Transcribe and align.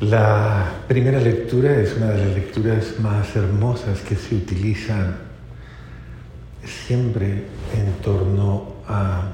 La 0.00 0.84
primera 0.86 1.18
lectura 1.18 1.76
es 1.76 1.96
una 1.96 2.10
de 2.10 2.24
las 2.24 2.34
lecturas 2.36 3.00
más 3.00 3.34
hermosas 3.34 4.00
que 4.02 4.14
se 4.14 4.36
utilizan 4.36 5.16
siempre 6.64 7.46
en 7.76 7.92
torno 8.00 8.74
a 8.86 9.32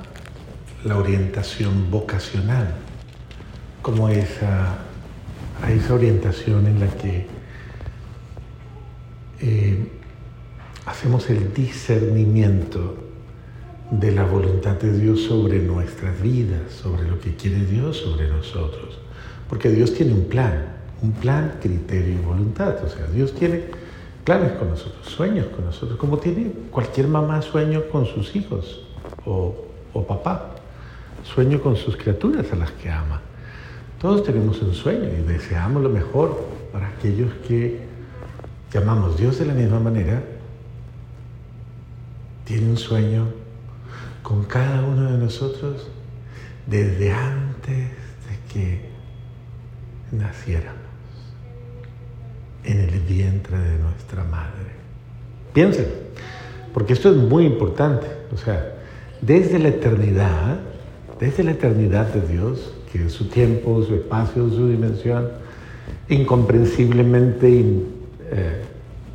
la 0.83 0.97
orientación 0.97 1.91
vocacional, 1.91 2.77
como 3.83 4.09
esa, 4.09 4.79
a 5.63 5.71
esa 5.71 5.93
orientación 5.93 6.67
en 6.67 6.81
la 6.81 6.89
que 6.89 7.27
eh, 9.43 9.87
hacemos 10.87 11.29
el 11.29 11.53
discernimiento 11.53 13.05
de 13.91 14.13
la 14.13 14.25
voluntad 14.25 14.77
de 14.77 14.99
Dios 14.99 15.25
sobre 15.25 15.59
nuestras 15.59 16.23
vidas, 16.23 16.73
sobre 16.73 17.07
lo 17.07 17.21
que 17.21 17.37
quiere 17.37 17.67
Dios 17.67 17.99
sobre 17.99 18.29
nosotros. 18.29 19.04
Porque 19.49 19.71
Dios 19.71 19.95
tiene 19.95 20.13
un 20.13 20.25
plan, 20.25 20.67
un 21.03 21.13
plan, 21.13 21.59
criterio 21.61 22.15
y 22.15 22.25
voluntad. 22.25 22.77
O 22.85 22.89
sea, 22.89 23.07
Dios 23.07 23.35
tiene 23.35 23.65
planes 24.25 24.53
con 24.53 24.71
nosotros, 24.71 25.07
sueños 25.07 25.47
con 25.55 25.67
nosotros, 25.67 25.99
como 25.99 26.19
tiene 26.19 26.51
cualquier 26.71 27.09
mamá 27.09 27.43
sueño 27.43 27.85
con 27.93 28.07
sus 28.07 28.35
hijos 28.35 28.83
o, 29.27 29.55
o 29.93 30.07
papá, 30.07 30.51
sueño 31.23 31.61
con 31.61 31.77
sus 31.77 31.97
criaturas 31.97 32.51
a 32.53 32.57
las 32.57 32.71
que 32.73 32.91
ama. 32.91 33.21
Todos 34.01 34.23
tenemos 34.25 34.61
un 34.63 34.75
sueño 34.75 35.05
y 35.05 35.23
deseamos 35.23 35.83
lo 35.83 35.89
mejor 35.89 36.47
para 36.73 36.89
aquellos 36.89 37.33
que 37.47 37.81
llamamos 38.73 39.17
Dios 39.17 39.39
de 39.39 39.47
la 39.47 39.55
misma 39.55 39.79
manera. 39.79 40.23
Tiene 42.45 42.69
un 42.69 42.77
sueño 42.77 43.29
con 44.23 44.45
cada 44.45 44.83
uno 44.83 45.13
de 45.13 45.19
nosotros 45.19 45.89
desde 46.67 47.13
antes 47.13 47.77
de 47.77 48.53
que 48.53 48.94
naciéramos 50.19 50.81
en 52.65 52.81
el 52.81 53.01
vientre 53.01 53.59
de 53.59 53.79
nuestra 53.79 54.25
madre. 54.25 54.73
Piensen, 55.53 55.87
porque 56.73 56.95
esto 56.95 57.11
es 57.11 57.17
muy 57.17 57.45
importante. 57.47 58.07
O 58.33 58.37
sea, 58.37 58.75
desde 59.21 59.59
la 59.59 59.69
eternidad, 59.69 60.59
desde 61.21 61.45
la 61.45 61.53
eternidad 61.53 62.07
de 62.13 62.27
Dios, 62.27 62.73
que 62.93 63.07
es 63.07 63.13
su 63.13 63.29
tiempo, 63.29 63.83
su 63.85 63.95
espacio, 63.95 64.49
su 64.51 64.69
dimensión, 64.69 65.29
incomprensiblemente 66.09 67.61
eh, 68.31 68.63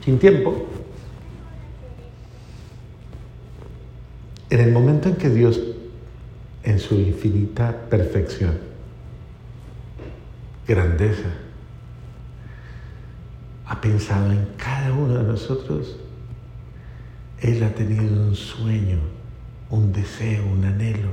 sin 0.03 0.19
tiempo, 0.19 0.65
en 4.49 4.59
el 4.59 4.71
momento 4.71 5.09
en 5.09 5.15
que 5.15 5.29
Dios, 5.29 5.61
en 6.63 6.79
su 6.79 6.95
infinita 6.95 7.75
perfección, 7.89 8.68
grandeza, 10.69 11.29
ha 13.65 13.81
pensado 13.81 14.31
en 14.31 14.47
cada 14.55 14.93
uno 14.93 15.15
de 15.15 15.23
nosotros, 15.23 15.97
Él 17.41 17.63
ha 17.63 17.73
tenido 17.73 18.03
un 18.03 18.35
sueño, 18.35 18.99
un 19.71 19.91
deseo, 19.91 20.45
un 20.45 20.63
anhelo 20.63 21.09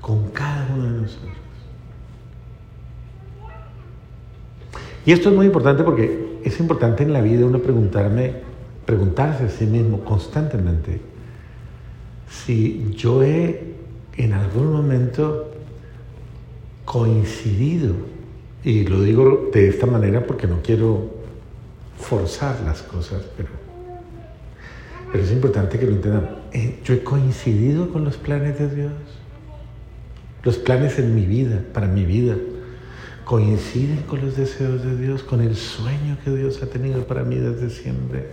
con 0.00 0.30
cada 0.30 0.66
uno 0.74 0.84
de 0.84 1.00
nosotros. 1.02 1.36
Y 5.06 5.12
esto 5.12 5.30
es 5.30 5.36
muy 5.36 5.46
importante 5.46 5.84
porque 5.84 6.40
es 6.44 6.58
importante 6.58 7.04
en 7.04 7.12
la 7.12 7.20
vida 7.20 7.46
uno 7.46 7.60
preguntarme, 7.60 8.34
preguntarse 8.86 9.44
a 9.44 9.48
sí 9.48 9.66
mismo 9.66 10.00
constantemente 10.04 11.00
si 12.28 12.92
yo 12.96 13.22
he 13.22 13.74
en 14.16 14.32
algún 14.32 14.72
momento 14.72 15.50
coincidido, 16.90 17.94
y 18.64 18.84
lo 18.84 19.02
digo 19.02 19.48
de 19.52 19.68
esta 19.68 19.86
manera 19.86 20.26
porque 20.26 20.48
no 20.48 20.60
quiero 20.60 21.08
forzar 21.96 22.62
las 22.62 22.82
cosas, 22.82 23.22
pero, 23.36 23.50
pero 25.12 25.22
es 25.22 25.30
importante 25.30 25.78
que 25.78 25.86
lo 25.86 25.92
entendan. 25.92 26.38
Eh, 26.50 26.80
yo 26.84 26.94
he 26.94 27.04
coincidido 27.04 27.92
con 27.92 28.02
los 28.02 28.16
planes 28.16 28.58
de 28.58 28.74
Dios. 28.74 28.92
Los 30.42 30.58
planes 30.58 30.98
en 30.98 31.14
mi 31.14 31.26
vida, 31.26 31.62
para 31.72 31.86
mi 31.86 32.04
vida, 32.04 32.34
coinciden 33.24 33.98
con 34.08 34.20
los 34.20 34.36
deseos 34.36 34.82
de 34.82 34.96
Dios, 34.96 35.22
con 35.22 35.42
el 35.42 35.54
sueño 35.54 36.18
que 36.24 36.32
Dios 36.32 36.60
ha 36.60 36.66
tenido 36.66 37.06
para 37.06 37.22
mí 37.22 37.36
desde 37.36 37.70
siempre. 37.70 38.30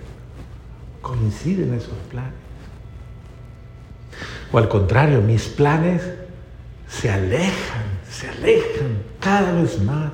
Coinciden 1.03 1.75
esos 1.75 1.94
planes. 2.09 2.34
O 4.51 4.57
al 4.57 4.68
contrario, 4.68 5.22
mis 5.22 5.47
planes 5.47 6.01
se 6.88 7.12
alejan, 7.12 7.97
se 8.09 8.28
alejan 8.29 9.03
cada 9.19 9.53
vez 9.53 9.81
más 9.81 10.12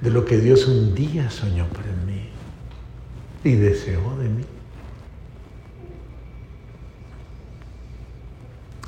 de 0.00 0.10
lo 0.10 0.24
que 0.24 0.38
Dios 0.38 0.66
un 0.66 0.94
día 0.94 1.30
soñó 1.30 1.66
para 1.68 1.92
mí 2.06 2.28
y 3.42 3.54
deseó 3.56 4.16
de 4.18 4.28
mí. 4.28 4.44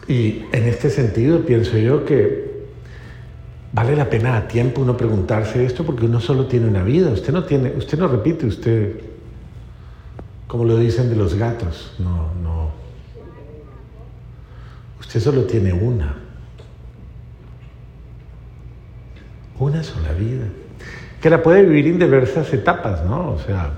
Y 0.08 0.44
en 0.52 0.68
este 0.68 0.88
sentido 0.90 1.44
pienso 1.44 1.78
yo 1.78 2.04
que 2.04 2.66
vale 3.72 3.96
la 3.96 4.08
pena 4.08 4.36
a 4.36 4.46
tiempo 4.46 4.82
uno 4.82 4.96
preguntarse 4.96 5.64
esto 5.64 5.84
porque 5.84 6.06
uno 6.06 6.20
solo 6.20 6.46
tiene 6.46 6.68
una 6.68 6.82
vida, 6.82 7.10
usted 7.10 7.32
no 7.32 7.44
tiene, 7.44 7.72
usted 7.76 7.98
no 7.98 8.08
repite, 8.08 8.46
usted, 8.46 9.00
como 10.46 10.64
lo 10.64 10.76
dicen 10.78 11.10
de 11.10 11.16
los 11.16 11.34
gatos, 11.34 11.92
no, 11.98 12.32
no. 12.42 12.70
Usted 15.00 15.20
solo 15.20 15.42
tiene 15.42 15.72
una. 15.72 16.25
Una 19.58 19.82
sola 19.82 20.12
vida. 20.12 20.46
Que 21.20 21.30
la 21.30 21.42
puede 21.42 21.62
vivir 21.62 21.86
en 21.86 21.98
diversas 21.98 22.52
etapas, 22.52 23.04
¿no? 23.04 23.32
O 23.32 23.38
sea, 23.38 23.72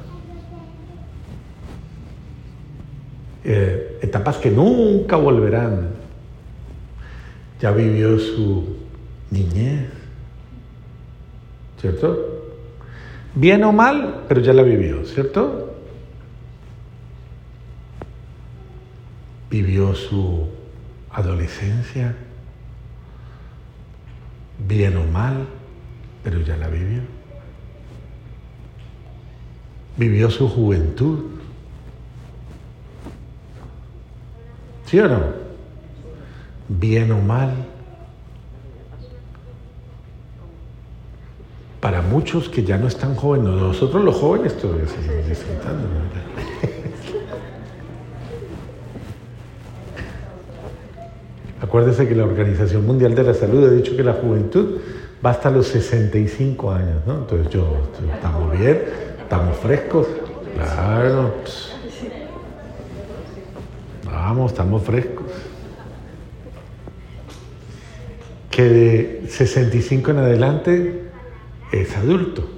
eh, 3.45 3.99
etapas 4.03 4.37
que 4.37 4.51
nunca 4.51 5.17
volverán. 5.17 5.89
Ya 7.61 7.71
vivió 7.71 8.19
su 8.19 8.77
niñez, 9.31 9.91
¿cierto? 11.81 12.39
Bien 13.35 13.63
o 13.65 13.73
mal, 13.73 14.25
pero 14.29 14.41
ya 14.41 14.53
la 14.53 14.63
vivió, 14.63 15.05
¿cierto? 15.05 15.75
Vivió 19.51 19.95
su 19.95 20.49
adolescencia, 21.11 22.15
bien 24.67 24.97
o 24.97 25.05
mal, 25.05 25.47
pero 26.23 26.41
ya 26.41 26.57
la 26.57 26.69
vivió. 26.69 27.03
Vivió 29.97 30.31
su 30.31 30.49
juventud. 30.49 31.25
¿Sí 34.87 34.99
o 35.01 35.09
no? 35.09 35.21
Bien 36.69 37.11
o 37.13 37.21
mal. 37.21 37.53
Para 41.81 42.03
muchos 42.03 42.49
que 42.49 42.65
ya 42.65 42.77
no 42.77 42.89
están 42.89 43.15
jóvenes, 43.15 43.49
nosotros 43.49 44.05
los 44.05 44.17
jóvenes 44.17 44.57
todavía 44.59 44.87
seguimos 44.89 45.29
disfrutando. 45.29 45.87
Acuérdese 51.61 52.09
que 52.09 52.15
la 52.15 52.25
Organización 52.25 52.87
Mundial 52.87 53.15
de 53.15 53.23
la 53.23 53.35
Salud 53.35 53.65
ha 53.65 53.71
dicho 53.71 53.97
que 53.97 54.03
la 54.03 54.15
juventud 54.15 54.79
va 55.25 55.31
hasta 55.31 55.51
los 55.51 55.67
65 55.69 56.71
años, 56.71 57.07
¿no? 57.07 57.19
Entonces 57.19 57.53
yo, 57.53 57.91
estamos 58.15 58.59
bien, 58.59 58.83
estamos 59.21 59.57
frescos, 59.57 60.07
claro. 60.55 61.35
Vamos, 64.05 64.53
estamos 64.53 64.83
frescos. 64.83 65.27
Que 68.51 68.65
de 68.65 69.25
65 69.29 70.11
en 70.11 70.19
adelante 70.19 71.03
es 71.73 71.97
adulto. 71.97 72.49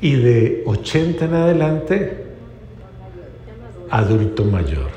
Y 0.00 0.16
de 0.16 0.62
80 0.64 1.24
en 1.26 1.34
adelante, 1.34 2.19
adulto 3.90 4.44
mayor. 4.44 4.90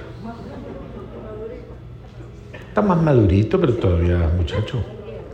Está 2.54 2.82
más 2.82 3.02
madurito, 3.02 3.60
pero 3.60 3.74
todavía 3.76 4.30
muchacho. 4.38 4.84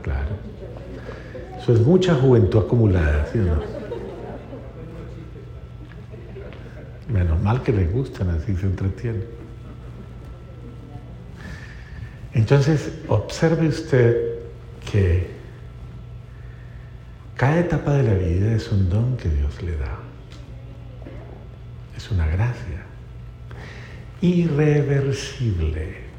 Claro. 0.01 0.29
Eso 1.57 1.73
es 1.73 1.79
mucha 1.81 2.15
juventud 2.15 2.59
acumulada. 2.59 3.27
Menos 7.07 7.41
mal 7.41 7.63
que 7.63 7.71
les 7.71 7.91
gustan, 7.91 8.29
así 8.29 8.55
se 8.55 8.65
entretienen. 8.65 9.25
Entonces, 12.33 12.91
observe 13.07 13.67
usted 13.67 14.39
que 14.91 15.31
cada 17.35 17.59
etapa 17.59 17.93
de 17.93 18.03
la 18.03 18.13
vida 18.13 18.53
es 18.53 18.71
un 18.71 18.89
don 18.89 19.17
que 19.17 19.29
Dios 19.29 19.61
le 19.63 19.77
da. 19.77 19.97
Es 21.95 22.11
una 22.11 22.27
gracia. 22.27 22.88
Irreversible. 24.21 26.09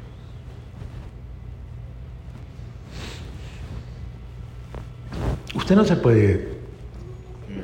Usted 5.53 5.75
no 5.75 5.85
se 5.85 5.95
puede 5.95 6.49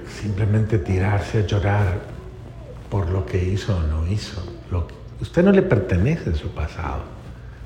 simplemente 0.08 0.78
tirarse 0.78 1.40
a 1.40 1.46
llorar 1.46 2.00
por 2.90 3.10
lo 3.10 3.26
que 3.26 3.44
hizo 3.44 3.78
o 3.78 3.82
no 3.82 4.08
hizo. 4.08 4.42
Usted 5.20 5.44
no 5.44 5.52
le 5.52 5.64
pertenece 5.64 6.30
a 6.30 6.36
su 6.36 6.50
pasado. 6.50 7.04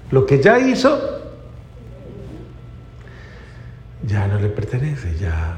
Lo 0.10 0.26
que 0.26 0.42
ya 0.42 0.60
hizo, 0.60 1.00
ya 4.04 4.28
no 4.28 4.40
le 4.40 4.48
pertenece, 4.50 5.18
ya 5.18 5.58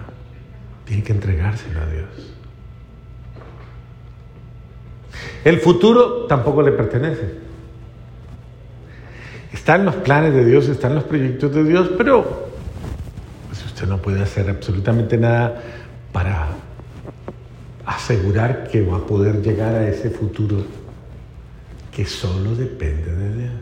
tiene 0.85 1.03
que 1.03 1.13
entregárselo 1.13 1.81
a 1.81 1.85
Dios. 1.85 2.33
El 5.43 5.59
futuro 5.59 6.25
tampoco 6.25 6.61
le 6.61 6.71
pertenece. 6.71 7.43
Están 9.51 9.85
los 9.85 9.95
planes 9.95 10.33
de 10.33 10.45
Dios, 10.45 10.67
están 10.67 10.95
los 10.95 11.03
proyectos 11.03 11.53
de 11.53 11.63
Dios, 11.63 11.91
pero 11.97 12.49
pues, 13.47 13.65
usted 13.65 13.87
no 13.87 13.97
puede 14.01 14.21
hacer 14.21 14.49
absolutamente 14.49 15.17
nada 15.17 15.61
para 16.11 16.47
asegurar 17.85 18.67
que 18.69 18.81
va 18.81 18.97
a 18.97 19.05
poder 19.05 19.41
llegar 19.41 19.75
a 19.75 19.87
ese 19.87 20.09
futuro 20.09 20.63
que 21.91 22.05
solo 22.05 22.55
depende 22.55 23.13
de 23.13 23.37
Dios. 23.37 23.53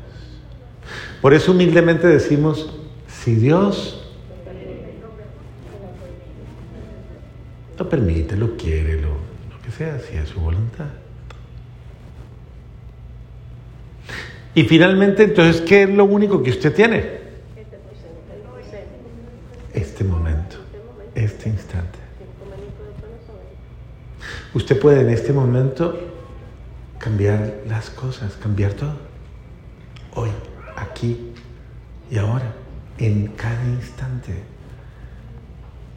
Por 1.21 1.33
eso 1.33 1.51
humildemente 1.51 2.07
decimos, 2.07 2.73
si 3.07 3.35
Dios 3.35 3.97
lo 7.77 7.89
permite, 7.89 8.37
lo 8.37 8.55
quiere, 8.55 9.01
lo, 9.01 9.09
lo 9.09 9.61
que 9.63 9.71
sea, 9.71 9.99
si 9.99 10.15
es 10.15 10.29
su 10.29 10.39
voluntad. 10.39 11.00
Y 14.53 14.63
finalmente, 14.63 15.23
entonces, 15.23 15.61
¿qué 15.61 15.83
es 15.83 15.89
lo 15.89 16.05
único 16.05 16.43
que 16.43 16.49
usted 16.49 16.73
tiene? 16.73 17.21
Este 19.73 20.03
momento, 20.03 20.57
este 21.15 21.49
instante. 21.49 21.99
Usted 24.53 24.79
puede 24.79 25.01
en 25.01 25.09
este 25.09 25.31
momento 25.31 25.97
cambiar 26.97 27.61
las 27.67 27.89
cosas, 27.89 28.35
cambiar 28.35 28.73
todo. 28.73 28.95
Hoy, 30.13 30.29
aquí 30.75 31.31
y 32.09 32.17
ahora, 32.17 32.53
en 32.97 33.27
cada 33.27 33.63
instante 33.63 34.33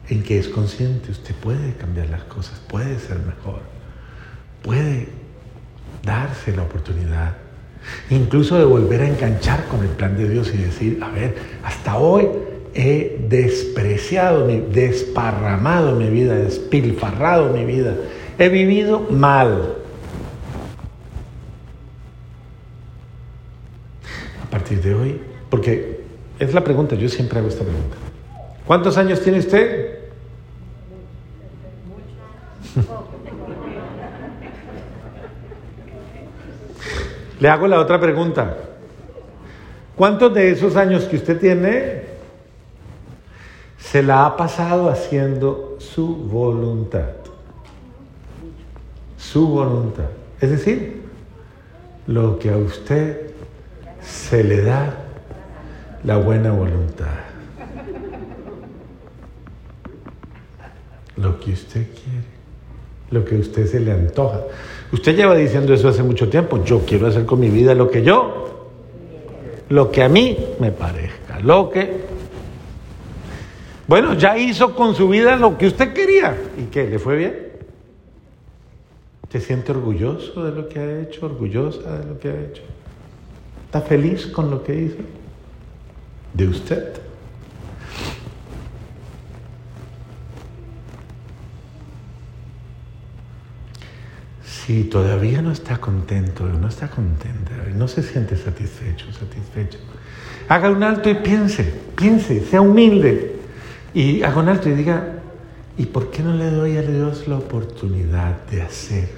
en 0.07 0.23
que 0.23 0.39
es 0.39 0.47
consciente, 0.47 1.11
usted 1.11 1.35
puede 1.35 1.73
cambiar 1.73 2.09
las 2.09 2.23
cosas, 2.23 2.59
puede 2.59 2.97
ser 2.99 3.19
mejor, 3.19 3.61
puede 4.63 5.09
darse 6.03 6.55
la 6.55 6.63
oportunidad, 6.63 7.33
incluso 8.09 8.57
de 8.57 8.65
volver 8.65 9.01
a 9.01 9.07
enganchar 9.07 9.65
con 9.65 9.81
el 9.83 9.89
plan 9.89 10.17
de 10.17 10.29
Dios 10.29 10.51
y 10.53 10.57
decir, 10.57 10.99
a 11.01 11.09
ver, 11.09 11.35
hasta 11.63 11.97
hoy 11.97 12.27
he 12.73 13.25
despreciado, 13.29 14.47
desparramado 14.47 15.95
mi 15.95 16.09
vida, 16.09 16.35
despilfarrado 16.35 17.53
mi 17.53 17.65
vida, 17.65 17.95
he 18.37 18.49
vivido 18.49 18.99
mal. 19.09 19.75
A 24.43 24.49
partir 24.49 24.81
de 24.81 24.93
hoy, 24.93 25.21
porque 25.49 26.01
es 26.39 26.53
la 26.53 26.63
pregunta, 26.63 26.95
yo 26.95 27.07
siempre 27.07 27.39
hago 27.39 27.47
esta 27.47 27.63
pregunta. 27.63 27.95
¿Cuántos 28.65 28.97
años 28.97 29.21
tiene 29.21 29.39
usted? 29.39 29.94
Le 37.45 37.51
hago 37.51 37.67
la 37.67 37.79
otra 37.79 37.99
pregunta. 37.99 38.57
¿Cuántos 39.95 40.33
de 40.33 40.49
esos 40.49 40.75
años 40.75 41.03
que 41.03 41.17
usted 41.17 41.39
tiene 41.39 42.01
se 43.77 44.01
la 44.01 44.25
ha 44.25 44.35
pasado 44.35 44.89
haciendo 44.89 45.77
su 45.77 46.07
voluntad? 46.07 47.11
Su 49.15 49.47
voluntad. 49.47 50.05
Es 50.41 50.49
decir, 50.49 51.03
lo 52.07 52.39
que 52.39 52.49
a 52.49 52.57
usted 52.57 53.29
se 54.01 54.43
le 54.43 54.63
da 54.63 54.95
la 56.03 56.17
buena 56.17 56.51
voluntad. 56.51 57.13
Lo 61.15 61.39
que 61.39 61.51
usted 61.51 61.85
quiere, 61.93 62.34
lo 63.11 63.23
que 63.23 63.35
usted 63.35 63.67
se 63.67 63.79
le 63.79 63.91
antoja. 63.91 64.41
Usted 64.91 65.15
lleva 65.15 65.35
diciendo 65.35 65.73
eso 65.73 65.89
hace 65.89 66.03
mucho 66.03 66.29
tiempo. 66.29 66.63
Yo 66.63 66.81
quiero 66.85 67.07
hacer 67.07 67.25
con 67.25 67.39
mi 67.39 67.49
vida 67.49 67.73
lo 67.75 67.89
que 67.89 68.03
yo, 68.03 68.69
lo 69.69 69.91
que 69.91 70.03
a 70.03 70.09
mí 70.09 70.37
me 70.59 70.71
parezca, 70.71 71.39
lo 71.39 71.69
que... 71.69 72.15
Bueno, 73.87 74.15
ya 74.15 74.37
hizo 74.37 74.75
con 74.75 74.95
su 74.95 75.07
vida 75.07 75.35
lo 75.35 75.57
que 75.57 75.67
usted 75.67 75.93
quería. 75.93 76.35
¿Y 76.57 76.65
qué? 76.65 76.87
¿Le 76.87 76.97
fue 76.97 77.15
bien? 77.15 77.45
¿Se 79.31 79.39
siente 79.39 79.71
orgulloso 79.71 80.43
de 80.43 80.51
lo 80.51 80.67
que 80.67 80.79
ha 80.79 81.01
hecho? 81.01 81.25
¿Orgullosa 81.25 81.99
de 81.99 82.05
lo 82.05 82.19
que 82.19 82.29
ha 82.29 82.41
hecho? 82.41 82.63
¿Está 83.65 83.81
feliz 83.81 84.27
con 84.27 84.49
lo 84.49 84.63
que 84.63 84.75
hizo? 84.75 84.97
¿De 86.33 86.47
usted? 86.47 87.04
Si 94.65 94.85
todavía 94.85 95.43
no 95.43 95.51
está 95.51 95.77
contento, 95.77 96.43
no 96.43 96.67
está 96.67 96.87
contenta, 96.87 97.51
no 97.75 97.87
se 97.87 98.01
siente 98.01 98.35
satisfecho, 98.35 99.05
satisfecho, 99.13 99.77
haga 100.49 100.71
un 100.71 100.81
alto 100.81 101.07
y 101.07 101.13
piense, 101.13 101.63
piense, 101.95 102.43
sea 102.43 102.61
humilde 102.61 103.35
y 103.93 104.23
haga 104.23 104.39
un 104.39 104.49
alto 104.49 104.67
y 104.67 104.71
diga, 104.71 105.19
¿y 105.77 105.85
por 105.85 106.09
qué 106.09 106.23
no 106.23 106.33
le 106.33 106.49
doy 106.49 106.77
a 106.77 106.81
Dios 106.81 107.27
la 107.27 107.37
oportunidad 107.37 108.43
de 108.47 108.63
hacer 108.63 109.09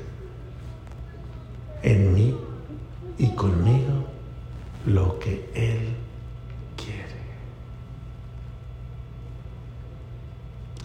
en 1.82 2.14
mí 2.14 2.36
y 3.18 3.30
conmigo 3.30 4.06
lo 4.86 5.18
que 5.18 5.50
Él 5.56 5.96
quiere? 6.76 7.22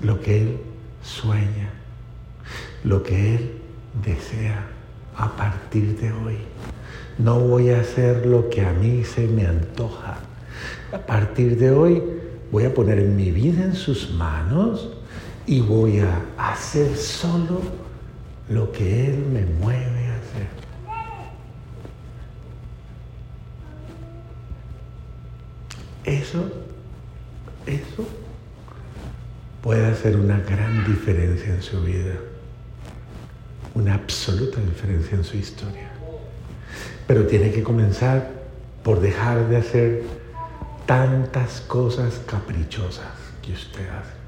Lo 0.03 0.21
que 0.21 0.41
Él 0.41 0.57
sueña, 1.03 1.71
lo 2.85 3.03
que 3.03 3.35
Él 3.35 3.62
desea 3.95 4.67
a 5.17 5.37
partir 5.37 5.99
de 6.01 6.13
hoy. 6.13 6.39
No 7.19 7.39
voy 7.41 7.71
a 7.71 7.81
hacer 7.81 8.27
lo 8.27 8.49
que 8.49 8.63
a 8.63 8.73
mí 8.73 9.05
se 9.05 9.27
me 9.27 9.47
antoja. 9.47 10.19
A 10.93 10.99
partir 10.99 11.59
de 11.59 11.71
hoy 11.71 12.03
voy 12.51 12.65
a 12.65 12.75
poner 12.75 13.03
mi 13.03 13.31
vida 13.31 13.65
en 13.65 13.75
sus 13.75 14.11
manos 14.13 14.89
y 15.47 15.61
voy 15.61 15.99
a 15.99 16.23
hacer 16.39 16.97
solo 16.97 17.61
lo 18.49 18.73
que 18.73 19.07
Él 19.07 19.27
me 19.33 19.45
mueve 19.45 20.07
a 20.07 20.17
hacer. 20.17 20.49
Eso, 26.05 26.51
eso 27.67 28.09
puede 29.63 29.87
hacer 29.87 30.17
una 30.17 30.41
gran 30.41 30.85
diferencia 30.85 31.55
en 31.55 31.63
su 31.63 31.81
vida 31.83 32.15
una 33.75 33.95
absoluta 33.95 34.61
diferencia 34.61 35.17
en 35.17 35.25
su 35.25 35.37
historia. 35.37 35.91
Pero 37.07 37.27
tiene 37.27 37.51
que 37.51 37.63
comenzar 37.63 38.31
por 38.83 39.01
dejar 39.01 39.49
de 39.49 39.57
hacer 39.57 40.03
tantas 40.87 41.61
cosas 41.63 42.21
caprichosas 42.27 43.13
que 43.41 43.53
usted 43.53 43.89
hace. 43.89 44.23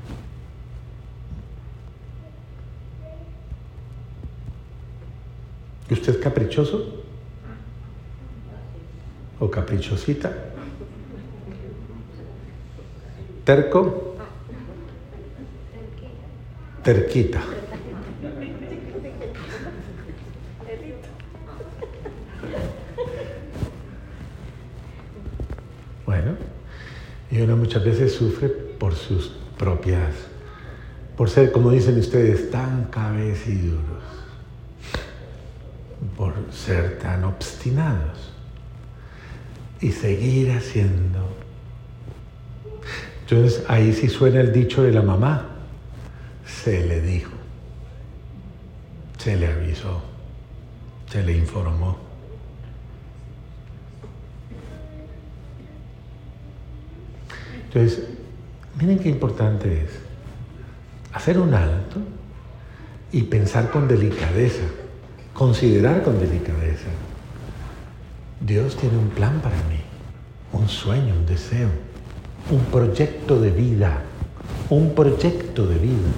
¿Usted 5.91 6.15
es 6.15 6.19
caprichoso? 6.19 7.05
¿O 9.39 9.51
caprichosita? 9.51 10.33
¿Terco? 13.45 14.17
Terquita. 16.83 17.43
Y 27.35 27.41
uno 27.41 27.57
muchas 27.75 27.85
veces 27.85 28.15
sufre 28.15 28.49
por 28.49 28.95
sus 28.95 29.33
propias, 29.59 30.15
por 31.17 31.29
ser, 31.29 31.51
como 31.51 31.73
dicen 31.73 31.99
ustedes, 31.99 32.49
tan 32.49 32.85
cabeciduros, 32.85 33.81
por 36.17 36.35
ser 36.53 37.01
tan 37.01 37.25
obstinados 37.25 38.31
y 39.81 39.91
seguir 39.91 40.53
haciendo. 40.53 41.29
Entonces 43.23 43.65
ahí 43.67 43.93
sí 43.93 44.09
suena 44.09 44.41
el 44.41 44.53
dicho 44.53 44.85
de 44.85 44.93
la 44.93 45.03
mamá, 45.03 45.49
se 46.47 46.87
le 46.87 47.01
dijo, 47.01 47.33
se 49.19 49.37
le 49.37 49.49
avisó, 49.49 50.01
se 51.11 51.25
le 51.25 51.37
informó. 51.37 52.04
Entonces, 57.75 58.05
miren 58.81 59.01
qué 59.01 59.09
importante 59.09 59.83
es 59.83 59.91
hacer 61.13 61.41
un 61.41 61.55
alto 61.55 61.97
y 63.11 63.23
pensar 63.23 63.71
con 63.71 63.89
delicadeza, 63.89 64.63
considerar 65.33 66.05
con 66.05 66.21
delicadeza. 66.21 66.87
Dios 68.41 68.77
tiene 68.77 68.97
un 68.97 69.09
plan 69.09 69.41
para 69.41 69.57
mí, 69.57 69.81
un 70.53 70.69
sueño, 70.69 71.15
un 71.15 71.27
deseo, 71.27 71.69
un 72.53 72.61
proyecto 72.67 73.41
de 73.41 73.51
vida, 73.51 74.03
un 74.71 74.95
proyecto 74.95 75.67
de 75.67 75.79
vida. 75.79 76.11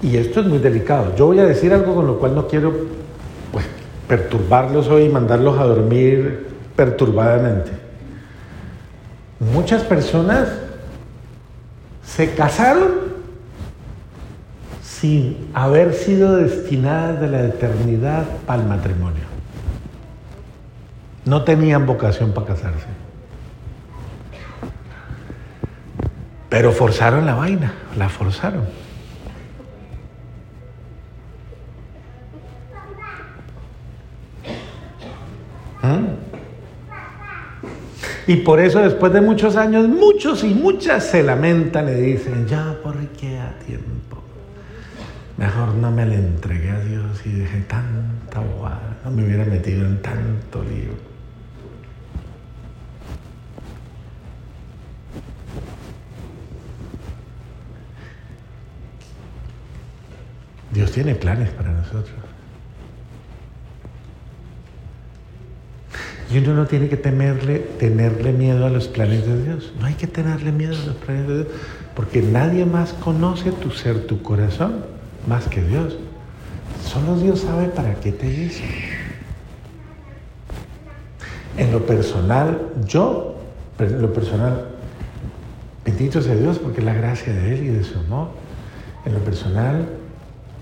Y 0.00 0.16
esto 0.16 0.40
es 0.40 0.46
muy 0.46 0.58
delicado. 0.58 1.14
Yo 1.14 1.26
voy 1.26 1.40
a 1.40 1.46
decir 1.46 1.74
algo 1.74 1.94
con 1.94 2.06
lo 2.06 2.18
cual 2.18 2.34
no 2.34 2.48
quiero 2.48 2.72
pues, 3.52 3.66
perturbarlos 4.08 4.88
hoy 4.88 5.04
y 5.04 5.08
mandarlos 5.10 5.58
a 5.58 5.64
dormir 5.64 6.46
perturbadamente. 6.74 7.85
Muchas 9.38 9.82
personas 9.82 10.48
se 12.04 12.34
casaron 12.34 13.06
sin 14.82 15.50
haber 15.52 15.92
sido 15.92 16.36
destinadas 16.36 17.20
de 17.20 17.28
la 17.28 17.44
eternidad 17.44 18.24
el 18.48 18.64
matrimonio. 18.64 19.24
No 21.26 21.42
tenían 21.44 21.84
vocación 21.84 22.32
para 22.32 22.46
casarse. 22.46 22.86
Pero 26.48 26.72
forzaron 26.72 27.26
la 27.26 27.34
vaina, 27.34 27.74
la 27.96 28.08
forzaron. 28.08 28.64
Y 38.26 38.36
por 38.36 38.58
eso 38.58 38.80
después 38.80 39.12
de 39.12 39.20
muchos 39.20 39.56
años, 39.56 39.88
muchos 39.88 40.42
y 40.42 40.52
muchas 40.52 41.04
se 41.04 41.22
lamentan 41.22 41.88
y 41.88 41.94
dicen, 41.94 42.46
ya, 42.46 42.76
¿por 42.82 42.96
qué 43.10 43.38
a 43.38 43.56
tiempo? 43.60 44.22
Mejor 45.36 45.74
no 45.74 45.92
me 45.92 46.06
le 46.06 46.16
entregué 46.16 46.70
a 46.70 46.80
Dios 46.80 47.24
y 47.24 47.30
dejé 47.30 47.60
tanta 47.60 48.40
bobada, 48.40 48.98
no 49.04 49.10
me 49.12 49.24
hubiera 49.24 49.44
metido 49.44 49.86
en 49.86 50.02
tanto 50.02 50.62
lío. 50.64 51.16
Dios 60.72 60.90
tiene 60.90 61.14
planes 61.14 61.50
para 61.50 61.70
nosotros. 61.70 62.25
Y 66.32 66.38
uno 66.38 66.54
no 66.54 66.66
tiene 66.66 66.88
que 66.88 66.96
temerle, 66.96 67.58
tenerle 67.78 68.32
miedo 68.32 68.66
a 68.66 68.70
los 68.70 68.88
planes 68.88 69.26
de 69.26 69.44
Dios. 69.44 69.72
No 69.78 69.86
hay 69.86 69.94
que 69.94 70.06
tenerle 70.06 70.50
miedo 70.50 70.74
a 70.74 70.86
los 70.86 70.96
planes 70.96 71.28
de 71.28 71.34
Dios, 71.34 71.46
porque 71.94 72.20
nadie 72.20 72.66
más 72.66 72.92
conoce 72.92 73.52
tu 73.52 73.70
ser, 73.70 74.06
tu 74.06 74.22
corazón, 74.22 74.84
más 75.28 75.46
que 75.46 75.62
Dios. 75.62 75.96
Solo 76.84 77.16
Dios 77.18 77.40
sabe 77.40 77.68
para 77.68 77.94
qué 77.94 78.10
te 78.12 78.26
hizo. 78.26 78.62
En 81.56 81.72
lo 81.72 81.86
personal, 81.86 82.60
yo, 82.86 83.36
en 83.78 84.02
lo 84.02 84.12
personal, 84.12 84.66
bendito 85.84 86.20
sea 86.20 86.34
Dios 86.34 86.58
porque 86.58 86.80
es 86.80 86.84
la 86.84 86.94
gracia 86.94 87.32
de 87.32 87.54
Él 87.54 87.64
y 87.64 87.68
de 87.68 87.84
su 87.84 87.98
amor. 87.98 88.30
En 89.04 89.14
lo 89.14 89.20
personal, 89.20 89.88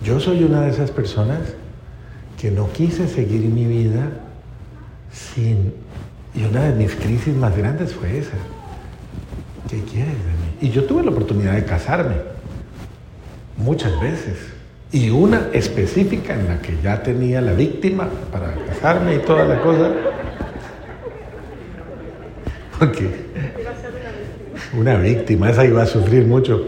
yo 0.03 0.21
soy 0.21 0.45
una 0.45 0.61
de 0.61 0.71
esas 0.71 0.91
personas 0.91 1.41
que 2.39 2.51
no 2.51 2.71
quise 2.73 3.09
seguir 3.09 3.41
mi 3.49 3.65
vida 3.65 4.11
sin... 5.15 5.73
Y 6.35 6.45
una 6.45 6.65
de 6.65 6.75
mis 6.75 6.95
crisis 6.97 7.35
más 7.35 7.57
grandes 7.57 7.95
fue 7.95 8.19
esa. 8.19 8.37
¿Qué 9.71 9.81
quieres 9.83 10.13
de 10.13 10.33
mí? 10.33 10.59
Y 10.63 10.71
yo 10.71 10.85
tuve 10.85 11.05
la 11.05 11.11
oportunidad 11.11 11.55
de 11.55 11.65
casarme 11.65 12.17
muchas 13.57 13.99
veces. 14.01 14.37
Y 14.91 15.11
una 15.11 15.49
específica 15.53 16.35
en 16.35 16.49
la 16.49 16.61
que 16.61 16.77
ya 16.83 17.03
tenía 17.03 17.41
la 17.41 17.53
víctima 17.53 18.09
para 18.33 18.55
casarme 18.67 19.15
y 19.17 19.19
toda 19.19 19.45
la 19.45 19.61
cosa. 19.61 19.93
Porque 22.79 23.09
una 24.77 24.97
víctima, 24.97 25.51
esa 25.51 25.65
iba 25.65 25.83
a 25.83 25.87
sufrir 25.87 26.27
mucho. 26.27 26.65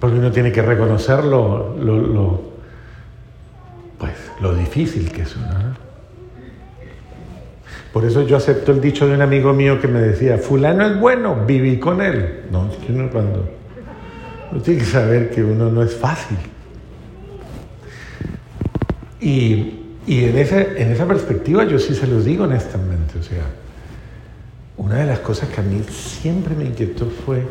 Porque 0.00 0.16
uno 0.16 0.32
tiene 0.32 0.50
que 0.50 0.62
reconocer 0.62 1.24
lo, 1.24 1.74
pues, 1.76 1.84
lo 1.84 2.49
difícil 4.48 5.10
que 5.12 5.22
es 5.22 5.36
uno. 5.36 5.76
Por 7.92 8.04
eso 8.04 8.26
yo 8.26 8.36
acepto 8.36 8.72
el 8.72 8.80
dicho 8.80 9.06
de 9.06 9.14
un 9.14 9.22
amigo 9.22 9.52
mío 9.52 9.80
que 9.80 9.88
me 9.88 10.00
decía, 10.00 10.38
fulano 10.38 10.86
es 10.86 10.98
bueno, 10.98 11.44
viví 11.46 11.78
con 11.78 12.00
él. 12.00 12.44
No, 12.50 12.70
uno 12.88 13.10
cuando... 13.10 13.50
Uno 14.52 14.60
tiene 14.62 14.80
que 14.80 14.86
saber 14.86 15.30
que 15.30 15.44
uno 15.44 15.70
no 15.70 15.82
es 15.82 15.94
fácil. 15.94 16.38
Y, 19.20 19.80
y 20.06 20.24
en, 20.24 20.38
ese, 20.38 20.82
en 20.82 20.90
esa 20.92 21.06
perspectiva 21.06 21.64
yo 21.64 21.78
sí 21.78 21.94
se 21.94 22.06
los 22.06 22.24
digo 22.24 22.44
honestamente. 22.44 23.18
O 23.18 23.22
sea, 23.22 23.44
una 24.76 24.96
de 24.96 25.06
las 25.06 25.18
cosas 25.20 25.48
que 25.50 25.60
a 25.60 25.64
mí 25.64 25.82
siempre 25.88 26.54
me 26.54 26.64
inquietó 26.64 27.06
fue, 27.06 27.46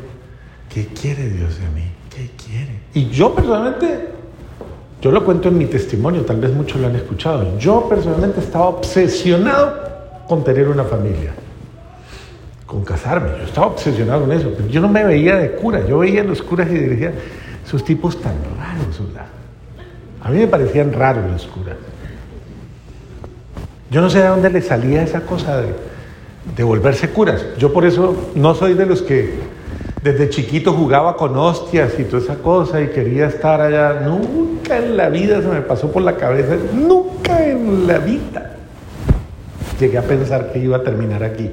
¿qué 0.68 0.88
quiere 0.88 1.30
Dios 1.30 1.60
de 1.60 1.70
mí? 1.70 1.86
¿Qué 2.10 2.32
quiere? 2.44 2.80
Y 2.94 3.10
yo 3.10 3.36
personalmente, 3.36 4.08
yo 5.02 5.12
lo 5.12 5.24
cuento 5.24 5.48
en 5.48 5.58
mi 5.58 5.66
testimonio, 5.66 6.24
tal 6.24 6.38
vez 6.38 6.54
muchos 6.54 6.80
lo 6.82 6.88
han 6.88 6.96
escuchado, 6.96 7.58
yo 7.58 7.88
personalmente 7.88 8.42
estaba 8.42 8.66
obsesionado 8.66 9.74
con 10.28 10.44
tener 10.44 10.68
una 10.68 10.84
familia, 10.84 11.32
con 12.66 12.84
casarme, 12.84 13.30
yo 13.40 13.46
estaba 13.46 13.68
obsesionado 13.68 14.22
con 14.22 14.32
eso, 14.32 14.52
yo 14.70 14.82
no 14.82 14.90
me 14.90 15.04
veía 15.04 15.38
de 15.38 15.52
cura, 15.52 15.86
yo 15.88 16.00
veía 16.00 16.22
a 16.22 16.26
los 16.26 16.42
curas 16.42 16.70
y 16.70 16.74
decía, 16.74 17.14
esos 17.66 17.84
tipos 17.84 18.20
tan 18.22 18.36
raros, 18.58 19.02
A 20.22 20.30
mí 20.30 20.40
me 20.40 20.48
parecían 20.48 20.92
raros 20.92 21.32
los 21.32 21.46
curas. 21.48 21.78
Yo 23.92 24.02
no 24.02 24.10
sé 24.10 24.20
de 24.20 24.28
dónde 24.28 24.50
le 24.50 24.62
salía 24.62 25.02
esa 25.02 25.22
cosa 25.22 25.62
de, 25.62 25.74
de 26.56 26.64
volverse 26.64 27.10
curas. 27.10 27.44
Yo 27.58 27.74
por 27.74 27.86
eso 27.86 28.32
no 28.36 28.54
soy 28.54 28.74
de 28.74 28.86
los 28.86 29.02
que 29.02 29.34
desde 30.04 30.30
chiquito 30.30 30.74
jugaba 30.74 31.18
con 31.18 31.36
hostias 31.36 32.00
y 32.00 32.04
toda 32.04 32.22
esa 32.22 32.36
cosa 32.36 32.82
y 32.82 32.88
quería 32.88 33.28
estar 33.28 33.60
allá. 33.60 34.02
Nunca 34.02 34.78
en 34.78 34.96
la 34.96 35.10
vida 35.10 35.42
se 35.42 35.48
me 35.48 35.62
pasó 35.62 35.92
por 35.92 36.04
la 36.04 36.16
cabeza, 36.16 36.56
nunca 36.74 37.46
en 37.46 37.88
la 37.88 37.98
vida 37.98 38.56
llegué 39.80 39.98
a 39.98 40.04
pensar 40.04 40.52
que 40.52 40.60
iba 40.60 40.78
a 40.78 40.84
terminar 40.84 41.24
aquí. 41.24 41.50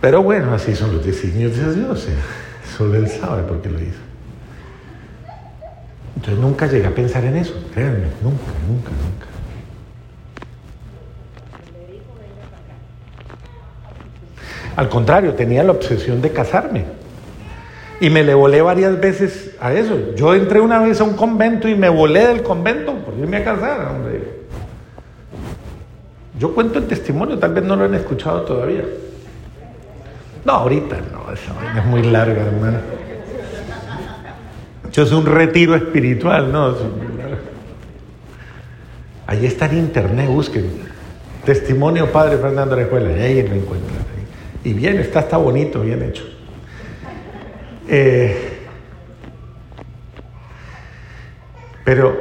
Pero 0.00 0.22
bueno, 0.22 0.54
así 0.54 0.74
son 0.74 0.94
los 0.94 1.04
designios 1.04 1.56
de 1.56 1.74
Dios. 1.74 2.08
Solo 2.76 2.96
Él 2.96 3.08
sabe 3.08 3.42
por 3.42 3.60
qué 3.60 3.68
lo 3.68 3.80
hizo. 3.80 4.00
Entonces 6.16 6.38
nunca 6.38 6.66
llegué 6.66 6.86
a 6.86 6.94
pensar 6.94 7.24
en 7.24 7.36
eso, 7.36 7.54
créanme, 7.72 8.06
nunca, 8.22 8.52
nunca, 8.68 8.90
nunca. 8.90 9.29
Al 14.80 14.88
contrario, 14.88 15.34
tenía 15.34 15.62
la 15.62 15.72
obsesión 15.72 16.22
de 16.22 16.30
casarme. 16.32 16.86
Y 18.00 18.08
me 18.08 18.24
le 18.24 18.32
volé 18.32 18.62
varias 18.62 18.98
veces 18.98 19.54
a 19.60 19.74
eso. 19.74 20.14
Yo 20.16 20.34
entré 20.34 20.58
una 20.58 20.78
vez 20.78 21.02
a 21.02 21.04
un 21.04 21.16
convento 21.16 21.68
y 21.68 21.74
me 21.74 21.90
volé 21.90 22.26
del 22.26 22.42
convento 22.42 22.94
por 22.94 23.12
irme 23.12 23.36
a 23.36 23.44
casar, 23.44 23.88
hombre. 23.88 24.22
Yo 26.38 26.54
cuento 26.54 26.78
el 26.78 26.86
testimonio, 26.86 27.38
tal 27.38 27.52
vez 27.52 27.62
no 27.62 27.76
lo 27.76 27.84
han 27.84 27.94
escuchado 27.94 28.40
todavía. 28.40 28.84
No, 30.46 30.52
ahorita 30.52 30.96
no, 31.12 31.30
esa 31.30 31.78
es 31.78 31.84
muy 31.84 32.02
larga, 32.04 32.40
hermano. 32.40 32.78
Yo 34.92 35.02
es 35.02 35.12
un 35.12 35.26
retiro 35.26 35.74
espiritual, 35.74 36.50
¿no? 36.50 36.74
Ahí 39.26 39.44
está 39.44 39.66
en 39.66 39.76
internet, 39.76 40.26
busquen. 40.26 40.70
Testimonio 41.44 42.10
Padre 42.10 42.38
Fernando 42.38 42.76
Arejuela, 42.76 43.10
y 43.10 43.20
ahí 43.20 43.46
lo 43.46 43.54
encuentran. 43.56 44.09
Y 44.64 44.72
bien, 44.72 44.98
está, 44.98 45.20
está 45.20 45.36
bonito, 45.36 45.80
bien 45.80 46.02
hecho. 46.02 46.24
Eh, 47.88 48.58
pero 51.84 52.16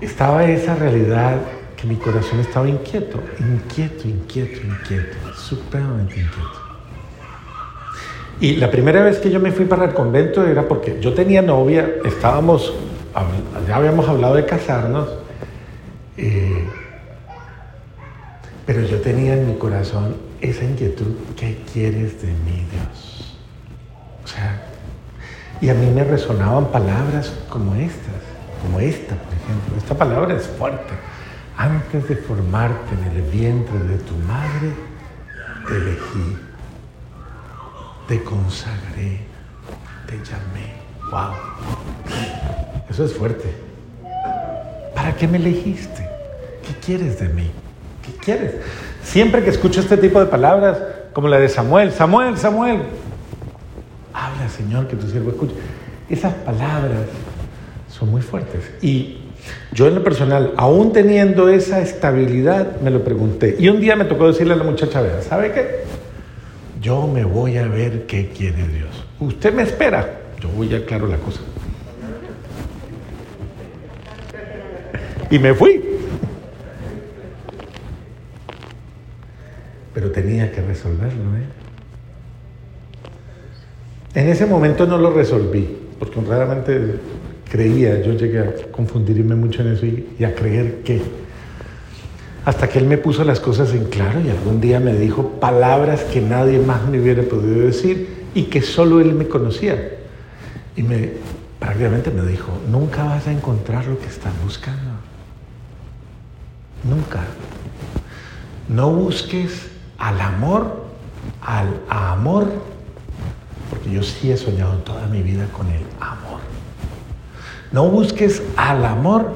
estaba 0.00 0.44
esa 0.44 0.74
realidad 0.74 1.36
que 1.76 1.86
mi 1.86 1.96
corazón 1.96 2.40
estaba 2.40 2.68
inquieto, 2.68 3.22
inquieto, 3.38 4.08
inquieto, 4.08 4.66
inquieto, 4.66 5.34
supremamente 5.36 6.20
inquieto. 6.20 6.64
Y 8.40 8.56
la 8.56 8.70
primera 8.70 9.02
vez 9.04 9.18
que 9.18 9.30
yo 9.30 9.38
me 9.38 9.52
fui 9.52 9.66
para 9.66 9.84
el 9.84 9.94
convento 9.94 10.44
era 10.46 10.66
porque 10.66 10.98
yo 11.00 11.12
tenía 11.14 11.42
novia, 11.42 11.88
estábamos, 12.04 12.74
ya 13.68 13.76
habíamos 13.76 14.08
hablado 14.08 14.34
de 14.34 14.44
casarnos, 14.44 15.08
eh, 16.16 16.64
pero 18.66 18.82
yo 18.82 19.00
tenía 19.00 19.34
en 19.34 19.46
mi 19.46 19.54
corazón 19.54 20.16
esa 20.44 20.64
inquietud, 20.64 21.14
¿qué 21.36 21.58
quieres 21.72 22.20
de 22.20 22.28
mí, 22.28 22.66
Dios? 22.70 23.36
O 24.22 24.26
sea, 24.26 24.62
y 25.60 25.70
a 25.70 25.74
mí 25.74 25.86
me 25.90 26.04
resonaban 26.04 26.66
palabras 26.66 27.32
como 27.48 27.74
estas, 27.74 28.20
como 28.62 28.78
esta, 28.80 29.14
por 29.14 29.32
ejemplo. 29.32 29.76
Esta 29.78 29.96
palabra 29.96 30.34
es 30.34 30.46
fuerte. 30.46 30.92
Antes 31.56 32.08
de 32.08 32.16
formarte 32.16 32.94
en 32.94 33.16
el 33.16 33.22
vientre 33.22 33.78
de 33.78 33.96
tu 33.98 34.14
madre, 34.16 34.72
te 35.66 35.76
elegí, 35.76 36.36
te 38.08 38.22
consagré, 38.22 39.20
te 40.06 40.16
llamé. 40.18 40.74
¡Wow! 41.10 41.34
Eso 42.90 43.04
es 43.04 43.14
fuerte. 43.14 43.50
¿Para 44.94 45.14
qué 45.16 45.26
me 45.26 45.38
elegiste? 45.38 46.06
¿Qué 46.66 46.74
quieres 46.84 47.18
de 47.20 47.28
mí? 47.28 47.50
¿Qué 48.04 48.12
quieres? 48.12 48.54
Siempre 49.04 49.44
que 49.44 49.50
escucho 49.50 49.80
este 49.80 49.96
tipo 49.96 50.18
de 50.18 50.26
palabras, 50.26 50.78
como 51.12 51.28
la 51.28 51.38
de 51.38 51.48
Samuel, 51.48 51.92
Samuel, 51.92 52.36
Samuel, 52.36 52.80
habla 54.12 54.48
Señor, 54.48 54.88
que 54.88 54.96
tu 54.96 55.06
siervo 55.06 55.30
escuche. 55.30 55.54
Esas 56.08 56.34
palabras 56.34 57.06
son 57.88 58.10
muy 58.10 58.22
fuertes. 58.22 58.72
Y 58.82 59.18
yo 59.72 59.86
en 59.86 59.94
lo 59.94 60.02
personal, 60.02 60.52
aún 60.56 60.92
teniendo 60.92 61.48
esa 61.48 61.80
estabilidad, 61.80 62.80
me 62.80 62.90
lo 62.90 63.04
pregunté. 63.04 63.56
Y 63.58 63.68
un 63.68 63.80
día 63.80 63.94
me 63.94 64.04
tocó 64.04 64.26
decirle 64.26 64.54
a 64.54 64.56
la 64.56 64.64
muchacha, 64.64 65.00
vea, 65.00 65.22
¿sabe 65.22 65.52
qué? 65.52 65.84
Yo 66.80 67.06
me 67.06 67.24
voy 67.24 67.56
a 67.58 67.66
ver 67.66 68.06
qué 68.06 68.30
quiere 68.30 68.66
Dios. 68.68 69.06
Usted 69.20 69.54
me 69.54 69.62
espera. 69.62 70.20
Yo 70.40 70.48
voy 70.48 70.74
a 70.74 70.78
aclarar 70.78 71.08
la 71.08 71.16
cosa. 71.18 71.40
Y 75.30 75.38
me 75.38 75.54
fui. 75.54 75.83
Pero 79.94 80.10
tenía 80.10 80.50
que 80.50 80.60
resolverlo. 80.60 81.22
¿eh? 81.36 81.46
En 84.14 84.28
ese 84.28 84.46
momento 84.46 84.86
no 84.86 84.98
lo 84.98 85.12
resolví, 85.12 85.68
porque 85.98 86.18
honradamente 86.18 86.96
creía, 87.50 88.02
yo 88.02 88.12
llegué 88.14 88.40
a 88.40 88.54
confundirme 88.70 89.34
mucho 89.34 89.62
en 89.62 89.72
eso 89.72 89.86
y, 89.86 90.14
y, 90.18 90.24
a 90.24 90.34
creer 90.34 90.82
que. 90.82 91.00
Hasta 92.44 92.68
que 92.68 92.78
él 92.78 92.86
me 92.86 92.98
puso 92.98 93.24
las 93.24 93.40
cosas 93.40 93.72
en 93.72 93.86
claro 93.86 94.20
y 94.20 94.28
algún 94.28 94.60
día 94.60 94.78
me 94.78 94.92
dijo 94.92 95.40
palabras 95.40 96.02
que 96.04 96.20
nadie 96.20 96.58
más 96.58 96.86
me 96.86 97.00
hubiera 97.00 97.22
podido 97.22 97.64
decir 97.66 98.26
y 98.34 98.44
que 98.44 98.60
solo 98.60 99.00
él 99.00 99.14
me 99.14 99.26
conocía. 99.28 99.92
Y 100.76 100.82
me, 100.82 101.12
prácticamente 101.58 102.10
me 102.10 102.22
dijo, 102.26 102.52
nunca 102.70 103.04
vas 103.04 103.26
a 103.26 103.32
encontrar 103.32 103.86
lo 103.86 103.98
que 103.98 104.06
estás 104.06 104.32
buscando. 104.42 104.90
Nunca. 106.82 107.24
No 108.68 108.90
busques 108.90 109.70
al 109.98 110.20
amor, 110.20 110.84
al 111.40 111.80
amor, 111.88 112.50
porque 113.70 113.90
yo 113.90 114.02
sí 114.02 114.30
he 114.30 114.36
soñado 114.36 114.78
toda 114.78 115.06
mi 115.06 115.22
vida 115.22 115.46
con 115.48 115.68
el 115.68 115.82
amor. 116.00 116.40
No 117.72 117.88
busques 117.88 118.42
al 118.56 118.84
amor 118.84 119.32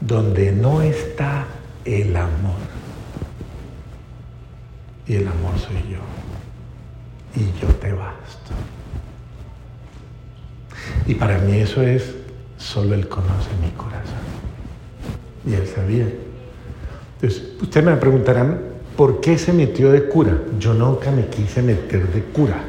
donde 0.00 0.52
no 0.52 0.80
está 0.82 1.44
el 1.84 2.16
amor. 2.16 2.60
Y 5.06 5.16
el 5.16 5.28
amor 5.28 5.58
soy 5.58 5.76
yo. 5.90 6.00
Y 7.34 7.60
yo 7.60 7.68
te 7.74 7.92
basto. 7.92 8.52
Y 11.06 11.14
para 11.14 11.38
mí 11.38 11.58
eso 11.58 11.82
es, 11.82 12.14
solo 12.56 12.94
Él 12.94 13.08
conoce 13.08 13.50
mi 13.60 13.70
corazón. 13.72 14.20
Y 15.46 15.54
Él 15.54 15.66
sabía. 15.66 16.06
Entonces, 17.14 17.60
ustedes 17.60 17.84
me 17.84 17.96
preguntarán, 17.96 18.69
¿por 19.00 19.22
qué 19.22 19.38
se 19.38 19.54
metió 19.54 19.92
de 19.92 20.10
cura? 20.10 20.42
Yo 20.58 20.74
nunca 20.74 21.10
me 21.10 21.26
quise 21.28 21.62
meter 21.62 22.06
de 22.12 22.22
cura. 22.22 22.62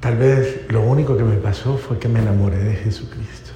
Tal 0.00 0.16
vez 0.16 0.62
lo 0.70 0.80
único 0.80 1.18
que 1.18 1.22
me 1.22 1.36
pasó 1.36 1.76
fue 1.76 1.98
que 1.98 2.08
me 2.08 2.20
enamoré 2.20 2.56
de 2.56 2.76
Jesucristo. 2.76 3.50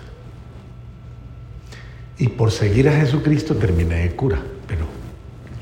Y 2.18 2.28
por 2.28 2.50
seguir 2.50 2.90
a 2.90 2.92
Jesucristo 2.92 3.56
terminé 3.56 4.06
de 4.06 4.14
cura, 4.14 4.42
pero 4.68 4.84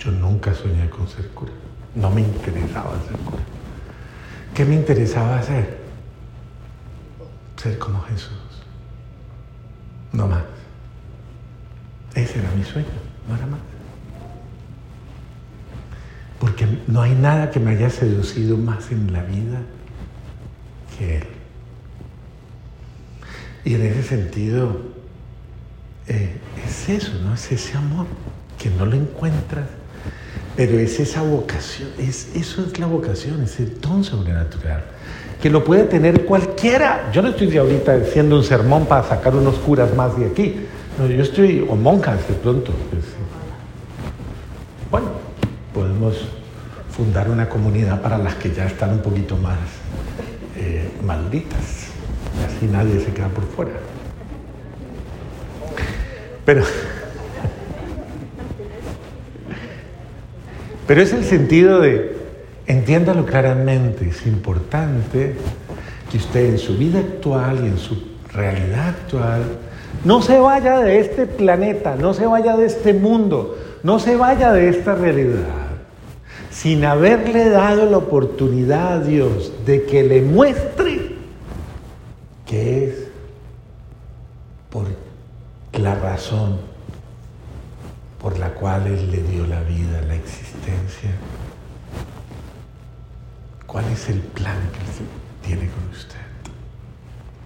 yo 0.00 0.10
nunca 0.10 0.52
soñé 0.54 0.90
con 0.90 1.06
ser 1.06 1.28
cura. 1.28 1.52
No 1.94 2.10
me 2.10 2.22
interesaba 2.22 3.00
ser 3.06 3.16
cura. 3.18 3.42
¿Qué 4.52 4.64
me 4.64 4.74
interesaba 4.74 5.38
hacer? 5.38 5.78
Ser 7.54 7.78
como 7.78 8.02
Jesús. 8.02 8.32
No 10.10 10.26
más. 10.26 10.42
Ese 12.14 12.38
era 12.38 12.50
mi 12.56 12.64
sueño, 12.64 12.88
no 13.28 13.36
era 13.36 13.46
más. 13.46 13.60
Porque 16.38 16.66
no 16.86 17.00
hay 17.00 17.14
nada 17.14 17.50
que 17.50 17.60
me 17.60 17.70
haya 17.70 17.88
seducido 17.88 18.56
más 18.56 18.90
en 18.90 19.12
la 19.12 19.22
vida 19.22 19.60
que 20.98 21.18
Él. 21.18 21.24
Y 23.64 23.74
en 23.74 23.82
ese 23.82 24.02
sentido, 24.02 24.80
eh, 26.08 26.36
es 26.66 26.88
eso, 26.88 27.12
¿no? 27.24 27.34
Es 27.34 27.50
ese 27.52 27.76
amor 27.76 28.06
que 28.58 28.70
no 28.70 28.86
lo 28.86 28.96
encuentras, 28.96 29.66
pero 30.56 30.78
es 30.78 30.98
esa 31.00 31.22
vocación, 31.22 31.88
es, 31.98 32.28
eso 32.34 32.64
es 32.64 32.78
la 32.78 32.86
vocación, 32.86 33.42
es 33.42 33.58
el 33.60 33.80
don 33.80 34.04
sobrenatural, 34.04 34.84
que 35.40 35.48
lo 35.48 35.64
puede 35.64 35.84
tener 35.84 36.24
cualquiera. 36.24 37.10
Yo 37.12 37.22
no 37.22 37.28
estoy 37.28 37.56
ahorita 37.56 37.94
haciendo 37.94 38.36
un 38.36 38.44
sermón 38.44 38.86
para 38.86 39.08
sacar 39.08 39.34
unos 39.34 39.56
curas 39.56 39.94
más 39.94 40.18
de 40.18 40.26
aquí, 40.26 40.60
no, 40.98 41.06
yo 41.06 41.22
estoy, 41.22 41.66
o 41.68 41.74
monjas 41.74 42.26
de 42.28 42.34
pronto. 42.34 42.72
Pues, 42.90 43.04
bueno, 44.90 45.08
podemos 45.72 46.16
fundar 46.90 47.30
una 47.30 47.48
comunidad 47.48 48.02
para 48.02 48.18
las 48.18 48.34
que 48.34 48.52
ya 48.52 48.66
están 48.66 48.90
un 48.90 49.00
poquito 49.00 49.36
más 49.36 49.58
eh, 50.56 50.90
malditas. 51.02 51.88
Así 52.46 52.66
nadie 52.66 53.00
se 53.00 53.12
queda 53.12 53.28
por 53.28 53.44
fuera. 53.44 53.72
Pero, 56.44 56.62
pero 60.86 61.00
es 61.00 61.12
el 61.14 61.24
sentido 61.24 61.80
de, 61.80 62.16
entiéndalo 62.66 63.24
claramente, 63.24 64.08
es 64.08 64.26
importante 64.26 65.36
que 66.10 66.18
usted 66.18 66.50
en 66.50 66.58
su 66.58 66.76
vida 66.76 66.98
actual 66.98 67.64
y 67.64 67.68
en 67.68 67.78
su 67.78 67.96
realidad 68.34 68.88
actual 68.88 69.42
no 70.04 70.22
se 70.22 70.38
vaya 70.38 70.80
de 70.80 71.00
este 71.00 71.26
planeta, 71.26 71.96
no 71.96 72.14
se 72.14 72.26
vaya 72.26 72.56
de 72.56 72.66
este 72.66 72.92
mundo, 72.92 73.56
no 73.82 73.98
se 73.98 74.16
vaya 74.16 74.52
de 74.52 74.68
esta 74.68 74.94
realidad 74.94 75.62
sin 76.52 76.84
haberle 76.84 77.48
dado 77.48 77.86
la 77.86 77.96
oportunidad 77.96 78.92
a 78.92 79.00
Dios 79.00 79.52
de 79.64 79.84
que 79.84 80.02
le 80.02 80.20
muestre 80.20 81.16
que 82.46 82.84
es 82.84 82.94
por 84.70 84.86
la 85.72 85.94
razón 85.94 86.60
por 88.20 88.38
la 88.38 88.50
cual 88.50 88.86
Él 88.86 89.10
le 89.10 89.22
dio 89.22 89.46
la 89.46 89.62
vida, 89.62 90.02
la 90.02 90.14
existencia. 90.14 91.10
¿Cuál 93.66 93.86
es 93.86 94.08
el 94.10 94.20
plan 94.20 94.58
que 94.72 94.78
Él 94.78 95.56
tiene 95.56 95.70
con 95.72 95.88
usted? 95.90 96.18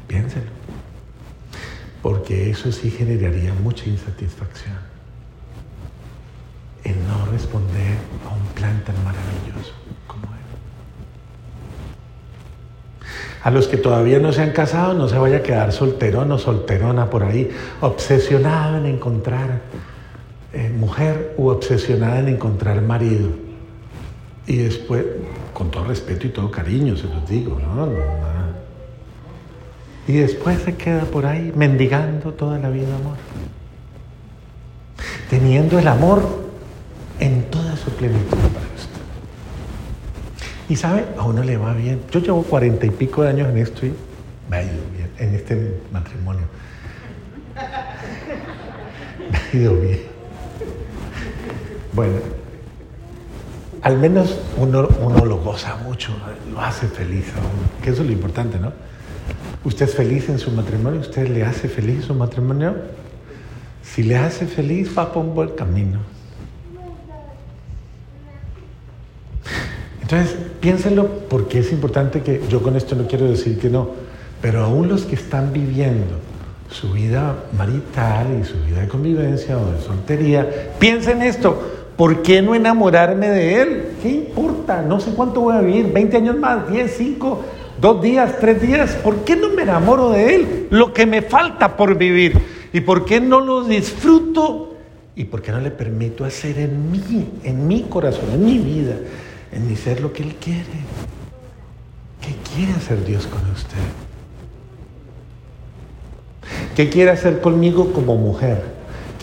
Piénselo 0.09 0.50
porque 2.06 2.50
eso 2.50 2.70
sí 2.70 2.88
generaría 2.88 3.52
mucha 3.64 3.86
insatisfacción. 3.86 4.76
El 6.84 6.94
no 7.08 7.26
responder 7.32 7.96
a 8.24 8.32
un 8.32 8.46
plan 8.54 8.80
tan 8.84 8.94
maravilloso 9.02 9.72
como 10.06 10.26
él. 10.26 10.38
A 13.42 13.50
los 13.50 13.66
que 13.66 13.76
todavía 13.76 14.20
no 14.20 14.32
se 14.32 14.40
han 14.40 14.52
casado, 14.52 14.94
no 14.94 15.08
se 15.08 15.18
vaya 15.18 15.38
a 15.38 15.42
quedar 15.42 15.72
solterón 15.72 16.30
o 16.30 16.38
solterona 16.38 17.10
por 17.10 17.24
ahí, 17.24 17.50
obsesionado 17.80 18.76
en 18.76 18.86
encontrar 18.86 19.62
eh, 20.52 20.70
mujer 20.70 21.34
u 21.36 21.48
obsesionada 21.48 22.20
en 22.20 22.28
encontrar 22.28 22.82
marido. 22.82 23.30
Y 24.46 24.58
después, 24.58 25.04
con 25.52 25.72
todo 25.72 25.82
respeto 25.86 26.28
y 26.28 26.30
todo 26.30 26.52
cariño, 26.52 26.96
se 26.96 27.08
los 27.08 27.28
digo, 27.28 27.58
no 27.58 28.36
y 30.08 30.12
después 30.12 30.60
se 30.62 30.76
queda 30.76 31.02
por 31.02 31.26
ahí 31.26 31.52
mendigando 31.54 32.32
toda 32.32 32.58
la 32.58 32.70
vida 32.70 32.94
amor. 32.94 33.16
Teniendo 35.28 35.78
el 35.78 35.88
amor 35.88 36.46
en 37.18 37.44
toda 37.50 37.76
su 37.76 37.90
plenitud 37.90 38.36
para 38.36 38.66
usted. 38.76 39.00
Y 40.68 40.76
sabe, 40.76 41.04
a 41.18 41.24
uno 41.24 41.42
le 41.42 41.56
va 41.56 41.74
bien. 41.74 42.02
Yo 42.10 42.20
llevo 42.20 42.42
cuarenta 42.42 42.86
y 42.86 42.90
pico 42.90 43.22
de 43.22 43.30
años 43.30 43.48
en 43.48 43.58
esto 43.58 43.86
y 43.86 43.94
me 44.48 44.56
ha 44.58 44.62
ido 44.62 44.82
bien, 44.94 45.10
en 45.18 45.34
este 45.34 45.80
matrimonio. 45.92 46.44
Me 49.30 49.38
ha 49.38 49.56
ido 49.56 49.74
bien. 49.74 50.00
Bueno, 51.92 52.14
al 53.82 53.98
menos 53.98 54.38
uno, 54.56 54.88
uno 55.00 55.24
lo 55.24 55.38
goza 55.38 55.76
mucho, 55.78 56.12
lo 56.52 56.60
hace 56.60 56.86
feliz 56.86 57.32
a 57.34 57.38
uno, 57.38 57.82
que 57.82 57.90
eso 57.90 58.02
es 58.02 58.06
lo 58.08 58.12
importante, 58.12 58.58
¿no? 58.58 58.72
¿Usted 59.64 59.86
es 59.86 59.94
feliz 59.94 60.28
en 60.28 60.38
su 60.38 60.50
matrimonio? 60.50 61.00
¿Usted 61.00 61.28
le 61.28 61.44
hace 61.44 61.68
feliz 61.68 62.04
su 62.04 62.14
matrimonio? 62.14 62.76
Si 63.82 64.02
le 64.02 64.16
hace 64.16 64.46
feliz, 64.46 64.96
va 64.96 65.12
por 65.12 65.24
un 65.24 65.34
buen 65.34 65.50
camino. 65.50 66.00
Entonces, 70.02 70.36
piénselo 70.60 71.08
porque 71.28 71.58
es 71.58 71.72
importante 71.72 72.22
que 72.22 72.40
yo 72.48 72.62
con 72.62 72.76
esto 72.76 72.94
no 72.94 73.08
quiero 73.08 73.28
decir 73.28 73.58
que 73.58 73.68
no, 73.68 73.90
pero 74.40 74.64
aún 74.64 74.88
los 74.88 75.04
que 75.04 75.16
están 75.16 75.52
viviendo 75.52 76.20
su 76.70 76.92
vida 76.92 77.34
marital 77.56 78.38
y 78.40 78.44
su 78.44 78.54
vida 78.64 78.82
de 78.82 78.88
convivencia 78.88 79.58
o 79.58 79.72
de 79.72 79.80
soltería, 79.80 80.48
piensa 80.78 81.10
en 81.10 81.22
esto, 81.22 81.86
¿por 81.96 82.22
qué 82.22 82.42
no 82.42 82.54
enamorarme 82.54 83.28
de 83.28 83.62
él? 83.62 83.85
¿Qué 84.02 84.11
importa? 84.11 84.82
No 84.82 85.00
sé 85.00 85.12
cuánto 85.12 85.40
voy 85.40 85.56
a 85.56 85.61
vivir, 85.61 85.92
20 85.92 86.16
años 86.16 86.38
más, 86.38 86.70
10, 86.70 86.94
5, 86.96 87.44
dos 87.80 88.02
días, 88.02 88.37
tres 88.40 88.61
días, 88.61 88.94
¿por 88.96 89.24
qué 89.24 89.37
no 89.37 89.50
me 89.50 89.62
enamoro 89.62 90.11
de 90.11 90.35
él? 90.35 90.66
Lo 90.70 90.92
que 90.92 91.06
me 91.06 91.22
falta 91.22 91.76
por 91.76 91.96
vivir. 91.96 92.38
¿Y 92.72 92.80
por 92.80 93.04
qué 93.04 93.20
no 93.20 93.40
lo 93.40 93.64
disfruto? 93.64 94.74
¿Y 95.14 95.24
por 95.24 95.40
qué 95.40 95.52
no 95.52 95.61
le 95.61 95.70
permito 95.70 96.24
hacer 96.24 96.59
en 96.59 96.90
mí, 96.90 97.28
en 97.42 97.66
mi 97.66 97.82
corazón, 97.85 98.30
en 98.32 98.44
mi 98.44 98.59
vida, 98.59 98.96
en 99.52 99.66
mi 99.66 99.76
ser 99.76 100.00
lo 100.00 100.12
que 100.12 100.22
él 100.22 100.35
quiere? 100.35 100.64
¿Qué 102.20 102.35
quiere 102.54 102.72
hacer 102.72 103.04
Dios 103.04 103.26
con 103.26 103.40
usted? 103.50 103.78
¿Qué 106.74 106.90
quiere 106.90 107.11
hacer 107.11 107.40
conmigo 107.40 107.92
como 107.92 108.16
mujer? 108.16 108.75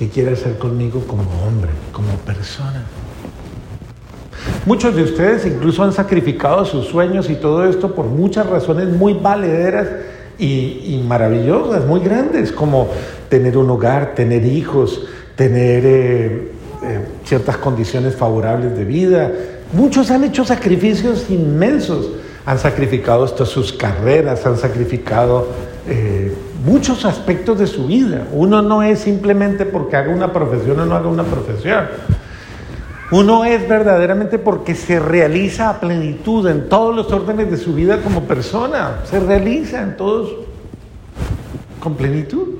¿Qué 0.03 0.09
quiere 0.09 0.33
hacer 0.33 0.57
conmigo 0.57 1.01
como 1.07 1.23
hombre, 1.47 1.71
como 1.93 2.09
persona? 2.25 2.83
Muchos 4.65 4.93
de 4.97 5.03
ustedes 5.03 5.45
incluso 5.45 5.81
han 5.81 5.93
sacrificado 5.93 6.65
sus 6.65 6.87
sueños 6.87 7.29
y 7.29 7.35
todo 7.35 7.63
esto 7.63 7.95
por 7.95 8.07
muchas 8.07 8.45
razones 8.47 8.89
muy 8.89 9.13
valederas 9.13 9.87
y, 10.37 11.01
maravillosas, 11.07 11.85
muy 11.85 12.01
grandes, 12.01 12.51
como 12.51 12.89
tener 13.29 13.57
un 13.57 13.69
hogar, 13.69 14.13
tener 14.13 14.43
hijos, 14.43 15.05
tener 15.37 15.85
eh, 15.85 16.51
eh, 16.83 16.99
ciertas 17.23 17.55
condiciones 17.55 18.13
favorables 18.13 18.75
de 18.75 18.83
vida. 18.83 19.31
Muchos 19.71 20.11
han 20.11 20.25
hecho 20.25 20.43
sacrificios 20.43 21.29
inmensos, 21.29 22.09
han 22.45 22.59
sacrificado 22.59 23.23
hasta 23.23 23.45
sus 23.45 23.71
carreras, 23.71 24.45
han 24.45 24.57
sacrificado 24.57 25.47
eh, 25.87 26.33
muchos 26.63 27.05
aspectos 27.05 27.59
de 27.59 27.67
su 27.67 27.87
vida. 27.87 28.27
Uno 28.31 28.61
no 28.61 28.83
es 28.83 28.99
simplemente 28.99 29.65
porque 29.65 29.95
haga 29.95 30.13
una 30.13 30.31
profesión 30.31 30.79
o 30.79 30.85
no 30.85 30.95
haga 30.95 31.09
una 31.09 31.23
profesión. 31.23 31.87
Uno 33.11 33.45
es 33.45 33.67
verdaderamente 33.67 34.39
porque 34.39 34.73
se 34.73 34.99
realiza 34.99 35.69
a 35.69 35.79
plenitud 35.79 36.47
en 36.47 36.69
todos 36.69 36.95
los 36.95 37.11
órdenes 37.11 37.51
de 37.51 37.57
su 37.57 37.73
vida 37.73 38.01
como 38.01 38.23
persona. 38.23 39.01
Se 39.03 39.19
realiza 39.19 39.81
en 39.81 39.97
todos 39.97 40.31
con 41.79 41.95
plenitud. 41.95 42.55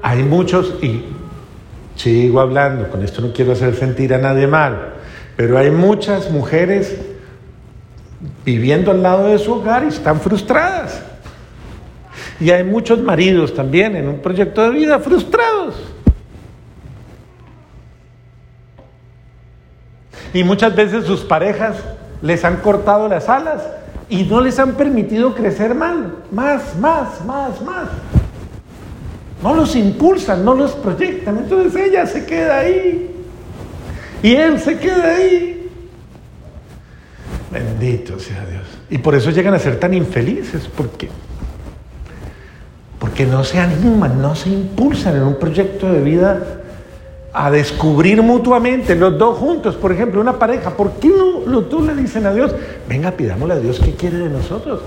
Hay 0.00 0.22
muchos, 0.22 0.76
y 0.80 1.04
sigo 1.96 2.40
hablando, 2.40 2.88
con 2.88 3.02
esto 3.02 3.20
no 3.20 3.32
quiero 3.32 3.52
hacer 3.52 3.74
sentir 3.74 4.14
a 4.14 4.18
nadie 4.18 4.46
mal, 4.46 4.94
pero 5.36 5.58
hay 5.58 5.72
muchas 5.72 6.30
mujeres 6.30 6.96
viviendo 8.48 8.90
al 8.92 9.02
lado 9.02 9.26
de 9.26 9.38
su 9.38 9.52
hogar 9.52 9.84
y 9.84 9.88
están 9.88 10.20
frustradas. 10.20 11.02
Y 12.40 12.50
hay 12.50 12.64
muchos 12.64 12.98
maridos 12.98 13.52
también 13.52 13.94
en 13.94 14.08
un 14.08 14.20
proyecto 14.20 14.62
de 14.62 14.70
vida 14.70 14.98
frustrados. 15.00 15.74
Y 20.32 20.44
muchas 20.44 20.74
veces 20.74 21.04
sus 21.04 21.20
parejas 21.20 21.76
les 22.22 22.42
han 22.42 22.56
cortado 22.56 23.06
las 23.06 23.28
alas 23.28 23.62
y 24.08 24.24
no 24.24 24.40
les 24.40 24.58
han 24.58 24.72
permitido 24.72 25.34
crecer 25.34 25.74
más, 25.74 25.96
más, 26.30 26.74
más, 26.78 27.24
más, 27.26 27.60
más. 27.60 27.88
No 29.42 29.54
los 29.54 29.76
impulsan, 29.76 30.42
no 30.42 30.54
los 30.54 30.72
proyectan. 30.72 31.36
Entonces 31.36 31.76
ella 31.76 32.06
se 32.06 32.24
queda 32.24 32.60
ahí 32.60 33.10
y 34.22 34.34
él 34.34 34.58
se 34.58 34.78
queda 34.78 35.16
ahí. 35.16 35.57
Bendito 37.50 38.18
sea 38.18 38.44
Dios. 38.44 38.64
Y 38.90 38.98
por 38.98 39.14
eso 39.14 39.30
llegan 39.30 39.54
a 39.54 39.58
ser 39.58 39.80
tan 39.80 39.94
infelices, 39.94 40.68
porque 40.68 41.08
porque 42.98 43.26
no 43.26 43.44
se 43.44 43.58
animan, 43.58 44.20
no 44.20 44.34
se 44.34 44.50
impulsan 44.50 45.16
en 45.16 45.22
un 45.22 45.38
proyecto 45.38 45.90
de 45.90 46.00
vida 46.00 46.42
a 47.32 47.50
descubrir 47.50 48.22
mutuamente, 48.22 48.96
los 48.96 49.16
dos 49.16 49.38
juntos, 49.38 49.76
por 49.76 49.92
ejemplo, 49.92 50.20
una 50.20 50.38
pareja, 50.38 50.70
¿por 50.70 50.92
qué 50.94 51.08
no 51.08 51.40
los 51.46 51.70
dos 51.70 51.84
le 51.84 51.94
dicen 51.94 52.26
a 52.26 52.32
Dios, 52.32 52.54
venga, 52.88 53.12
pidámosle 53.12 53.54
a 53.54 53.60
Dios 53.60 53.80
qué 53.84 53.92
quiere 53.94 54.18
de 54.18 54.28
nosotros? 54.28 54.80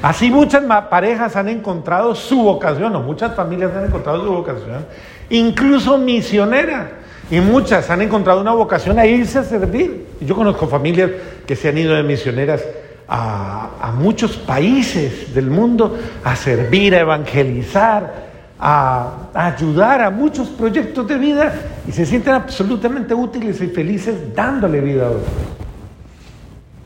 Así 0.00 0.30
muchas 0.30 0.62
parejas 0.88 1.36
han 1.36 1.48
encontrado 1.48 2.14
su 2.14 2.42
vocación, 2.42 2.94
o 2.96 3.00
muchas 3.00 3.34
familias 3.34 3.72
han 3.76 3.86
encontrado 3.86 4.24
su 4.24 4.32
vocación, 4.32 4.86
incluso 5.28 5.98
misionera, 5.98 6.97
y 7.30 7.40
muchas 7.40 7.90
han 7.90 8.02
encontrado 8.02 8.40
una 8.40 8.52
vocación 8.52 8.98
a 8.98 9.06
irse 9.06 9.38
a 9.38 9.44
servir. 9.44 10.06
Yo 10.20 10.34
conozco 10.34 10.66
familias 10.66 11.10
que 11.46 11.56
se 11.56 11.68
han 11.68 11.78
ido 11.78 11.94
de 11.94 12.02
misioneras 12.02 12.64
a, 13.06 13.70
a 13.80 13.92
muchos 13.92 14.36
países 14.36 15.34
del 15.34 15.50
mundo 15.50 15.98
a 16.24 16.36
servir, 16.36 16.94
a 16.94 17.00
evangelizar, 17.00 18.28
a, 18.58 19.28
ayudar 19.34 20.02
a 20.02 20.10
muchos 20.10 20.48
proyectos 20.48 21.06
de 21.06 21.16
vida 21.16 21.52
y 21.86 21.92
se 21.92 22.04
sienten 22.04 22.34
absolutamente 22.34 23.14
útiles 23.14 23.60
y 23.60 23.68
felices 23.68 24.34
dándole 24.34 24.80
vida 24.80 25.06
a 25.06 25.10
otros. 25.10 25.22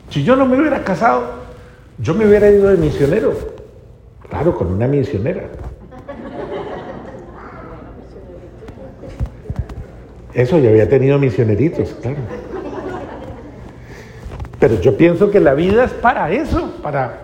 Si 0.09 0.23
yo 0.23 0.35
no 0.35 0.45
me 0.45 0.59
hubiera 0.59 0.83
casado, 0.83 1.43
yo 1.97 2.13
me 2.13 2.27
hubiera 2.27 2.49
ido 2.49 2.67
de 2.67 2.77
misionero, 2.77 3.33
claro, 4.29 4.55
con 4.55 4.67
una 4.67 4.87
misionera. 4.87 5.49
Eso 10.33 10.57
ya 10.59 10.69
había 10.69 10.89
tenido 10.89 11.19
misioneritos, 11.19 11.95
claro. 12.01 12.17
Pero 14.59 14.79
yo 14.81 14.97
pienso 14.97 15.29
que 15.29 15.39
la 15.39 15.53
vida 15.53 15.83
es 15.83 15.91
para 15.91 16.31
eso, 16.31 16.73
para 16.81 17.23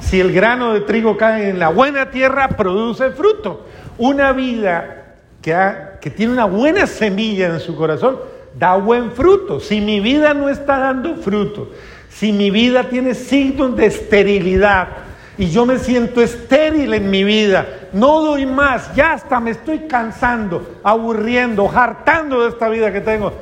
si 0.00 0.20
el 0.20 0.32
grano 0.32 0.74
de 0.74 0.82
trigo 0.82 1.16
cae 1.16 1.48
en 1.48 1.58
la 1.58 1.70
buena 1.70 2.10
tierra, 2.10 2.48
produce 2.48 3.10
fruto. 3.10 3.66
Una 3.96 4.32
vida 4.32 5.16
que, 5.40 5.56
que 6.00 6.10
tiene 6.10 6.34
una 6.34 6.44
buena 6.44 6.86
semilla 6.86 7.46
en 7.46 7.60
su 7.60 7.74
corazón 7.74 8.18
da 8.58 8.76
buen 8.76 9.12
fruto. 9.12 9.58
Si 9.60 9.80
mi 9.80 10.00
vida 10.00 10.34
no 10.34 10.48
está 10.48 10.78
dando 10.78 11.16
fruto, 11.16 11.70
si 12.10 12.32
mi 12.32 12.50
vida 12.50 12.84
tiene 12.90 13.14
signos 13.14 13.76
de 13.76 13.86
esterilidad 13.86 14.88
y 15.36 15.50
yo 15.50 15.66
me 15.66 15.78
siento 15.78 16.20
estéril 16.20 16.94
en 16.94 17.10
mi 17.10 17.24
vida, 17.24 17.66
no 17.92 18.20
doy 18.22 18.46
más, 18.46 18.94
ya 18.94 19.12
hasta 19.12 19.40
me 19.40 19.50
estoy 19.50 19.80
cansando, 19.80 20.78
aburriendo, 20.82 21.70
hartando 21.70 22.42
de 22.42 22.50
esta 22.50 22.68
vida 22.68 22.92
que 22.92 23.00
tengo, 23.00 23.32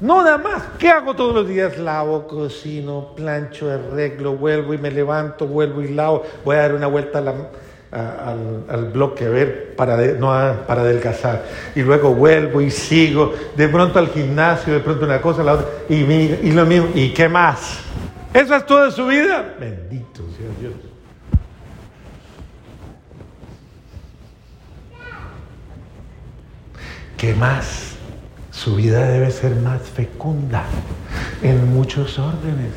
no 0.00 0.22
nada 0.22 0.38
más. 0.38 0.62
¿Qué 0.78 0.90
hago 0.90 1.14
todos 1.14 1.34
los 1.34 1.48
días? 1.48 1.76
Lavo, 1.76 2.26
cocino, 2.28 3.14
plancho, 3.16 3.70
arreglo, 3.70 4.36
vuelvo 4.36 4.72
y 4.72 4.78
me 4.78 4.90
levanto, 4.90 5.46
vuelvo 5.46 5.82
y 5.82 5.88
lavo. 5.88 6.22
Voy 6.44 6.56
a 6.56 6.60
dar 6.60 6.74
una 6.74 6.86
vuelta 6.86 7.18
al, 7.18 8.84
bloque 8.92 9.26
a 9.26 9.28
ver 9.28 9.74
para, 9.74 9.96
no, 9.96 10.28
para 10.66 10.82
adelgazar. 10.82 11.44
Y 11.74 11.82
luego 11.82 12.14
vuelvo 12.14 12.60
y 12.60 12.70
sigo. 12.70 13.34
De 13.56 13.68
pronto 13.68 13.98
al 13.98 14.08
gimnasio, 14.08 14.72
de 14.72 14.80
pronto 14.80 15.04
una 15.04 15.20
cosa, 15.20 15.42
la 15.42 15.54
otra. 15.54 15.66
Y, 15.88 15.96
y 15.96 16.52
lo 16.52 16.64
mismo. 16.64 16.90
¿Y 16.94 17.12
qué 17.12 17.28
más? 17.28 17.80
¿Eso 18.32 18.54
es 18.54 18.66
toda 18.66 18.92
su 18.92 19.06
vida? 19.06 19.56
Bendito 19.58 20.22
sea 20.36 20.46
Dios. 20.60 20.87
¿Qué 27.18 27.34
más? 27.34 27.96
Su 28.52 28.76
vida 28.76 29.08
debe 29.08 29.32
ser 29.32 29.56
más 29.56 29.82
fecunda 29.82 30.62
en 31.42 31.74
muchos 31.74 32.16
órdenes. 32.16 32.70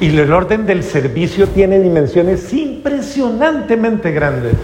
Y 0.00 0.18
el 0.18 0.32
orden 0.32 0.66
del 0.66 0.82
servicio 0.82 1.46
tiene 1.46 1.78
dimensiones 1.78 2.52
impresionantemente 2.52 4.10
grandes. 4.10 4.56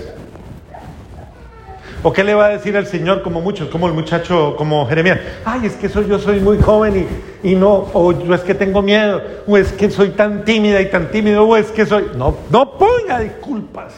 ¿O 2.03 2.13
qué 2.13 2.25
le 2.25 2.35
va 2.35 2.47
a 2.47 2.49
decir 2.49 2.77
al 2.77 2.89
Señor 2.89 3.23
como 3.23 3.41
muchos, 3.41 3.69
como 3.69 3.87
el 3.87 3.95
muchacho, 3.95 4.57
como 4.59 4.85
Jeremías? 4.89 5.21
Ay, 5.45 5.67
es 5.67 5.75
que 5.75 5.89
soy, 5.89 6.09
yo 6.09 6.19
soy 6.19 6.41
muy 6.41 6.61
joven 6.61 7.09
y, 7.45 7.51
y 7.53 7.55
no, 7.55 7.87
o 7.93 8.13
yo 8.21 8.35
es 8.35 8.41
que 8.41 8.55
tengo 8.55 8.83
miedo, 8.83 9.23
o 9.47 9.57
es 9.57 9.71
que 9.71 9.93
soy 9.93 10.11
tan 10.11 10.45
tímida 10.45 10.81
y 10.81 10.91
tan 10.91 11.13
tímido, 11.13 11.45
o 11.45 11.57
es 11.57 11.71
que 11.71 11.87
soy... 11.87 12.07
No, 12.17 12.37
no 12.51 12.77
ponga 12.77 13.21
disculpas. 13.21 13.95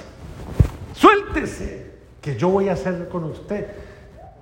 Suéltese, 0.93 1.87
que 2.21 2.37
yo 2.37 2.51
voy 2.51 2.69
a 2.69 2.75
hacer 2.75 3.09
con 3.09 3.25
usted 3.25 3.86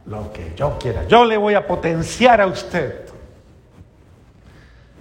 lo 0.06 0.32
que 0.32 0.52
yo 0.56 0.78
quiera. 0.78 1.06
Yo 1.08 1.24
le 1.24 1.36
voy 1.36 1.54
a 1.54 1.66
potenciar 1.66 2.40
a 2.40 2.46
usted. 2.46 3.04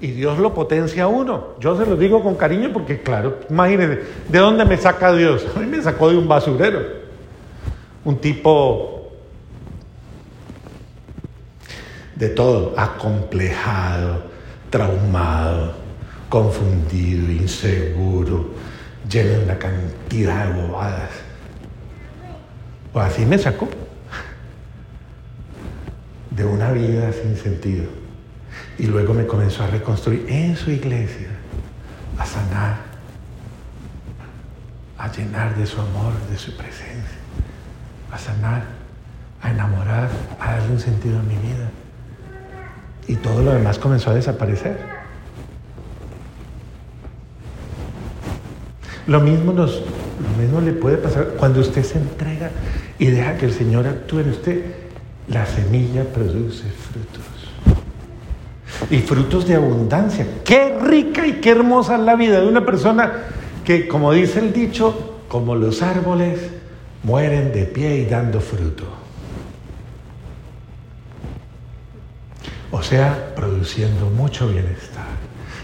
Y 0.01 0.11
Dios 0.11 0.37
lo 0.39 0.53
potencia 0.53 1.03
a 1.03 1.07
uno. 1.07 1.55
Yo 1.59 1.77
se 1.77 1.85
lo 1.85 1.95
digo 1.95 2.21
con 2.21 2.35
cariño 2.35 2.71
porque, 2.73 3.01
claro, 3.01 3.39
imagínense, 3.49 4.03
¿de 4.27 4.39
dónde 4.39 4.65
me 4.65 4.77
saca 4.77 5.13
Dios? 5.13 5.45
A 5.55 5.59
mí 5.59 5.65
me 5.65 5.81
sacó 5.81 6.09
de 6.09 6.17
un 6.17 6.27
basurero. 6.27 7.03
Un 8.03 8.17
tipo 8.17 9.11
de 12.15 12.29
todo, 12.29 12.73
acomplejado, 12.77 14.23
traumado, 14.69 15.73
confundido, 16.27 17.31
inseguro, 17.31 18.47
lleno 19.09 19.29
de 19.29 19.43
una 19.45 19.57
cantidad 19.57 20.47
de 20.47 20.61
bobadas. 20.61 21.11
Pues 22.91 23.05
así 23.05 23.25
me 23.25 23.37
sacó 23.37 23.69
de 26.43 26.49
una 26.49 26.71
vida 26.71 27.11
sin 27.13 27.37
sentido. 27.37 27.85
Y 28.77 28.87
luego 28.87 29.13
me 29.13 29.25
comenzó 29.25 29.63
a 29.63 29.67
reconstruir 29.67 30.25
en 30.27 30.57
su 30.57 30.71
iglesia, 30.71 31.29
a 32.17 32.25
sanar, 32.25 32.77
a 34.97 35.11
llenar 35.11 35.55
de 35.55 35.65
su 35.65 35.79
amor, 35.79 36.13
de 36.29 36.37
su 36.37 36.55
presencia, 36.57 37.17
a 38.11 38.17
sanar, 38.17 38.63
a 39.41 39.51
enamorar, 39.51 40.09
a 40.39 40.53
darle 40.53 40.73
un 40.73 40.79
sentido 40.79 41.19
a 41.19 41.23
mi 41.23 41.35
vida. 41.35 41.69
Y 43.07 43.15
todo 43.15 43.41
lo 43.41 43.53
demás 43.53 43.79
comenzó 43.79 44.11
a 44.11 44.13
desaparecer. 44.13 44.77
Lo 49.07 49.21
mismo, 49.21 49.53
nos, 49.53 49.81
lo 49.81 50.41
mismo 50.41 50.61
le 50.61 50.73
puede 50.73 50.97
pasar 50.97 51.35
cuando 51.37 51.61
usted 51.61 51.83
se 51.83 51.99
entrega 51.99 52.51
y 52.99 53.07
deja 53.07 53.37
que 53.37 53.45
el 53.45 53.53
Señor 53.53 53.87
actúe 53.87 54.19
en 54.19 54.29
usted. 54.29 54.82
La 55.29 55.45
semilla 55.45 56.03
produce 56.03 56.63
frutos. 56.63 57.23
Y 58.89 58.97
frutos 58.99 59.47
de 59.47 59.55
abundancia. 59.55 60.25
Qué 60.43 60.77
rica 60.81 61.25
y 61.25 61.33
qué 61.33 61.51
hermosa 61.51 61.95
es 61.95 62.01
la 62.01 62.15
vida 62.15 62.41
de 62.41 62.47
una 62.47 62.65
persona 62.65 63.23
que, 63.63 63.87
como 63.87 64.11
dice 64.11 64.39
el 64.39 64.51
dicho, 64.51 65.21
como 65.27 65.55
los 65.55 65.81
árboles, 65.81 66.39
mueren 67.03 67.53
de 67.53 67.65
pie 67.65 67.97
y 67.97 68.05
dando 68.05 68.41
fruto. 68.41 68.83
O 72.71 72.81
sea, 72.81 73.33
produciendo 73.35 74.09
mucho 74.09 74.47
bienestar, 74.49 75.05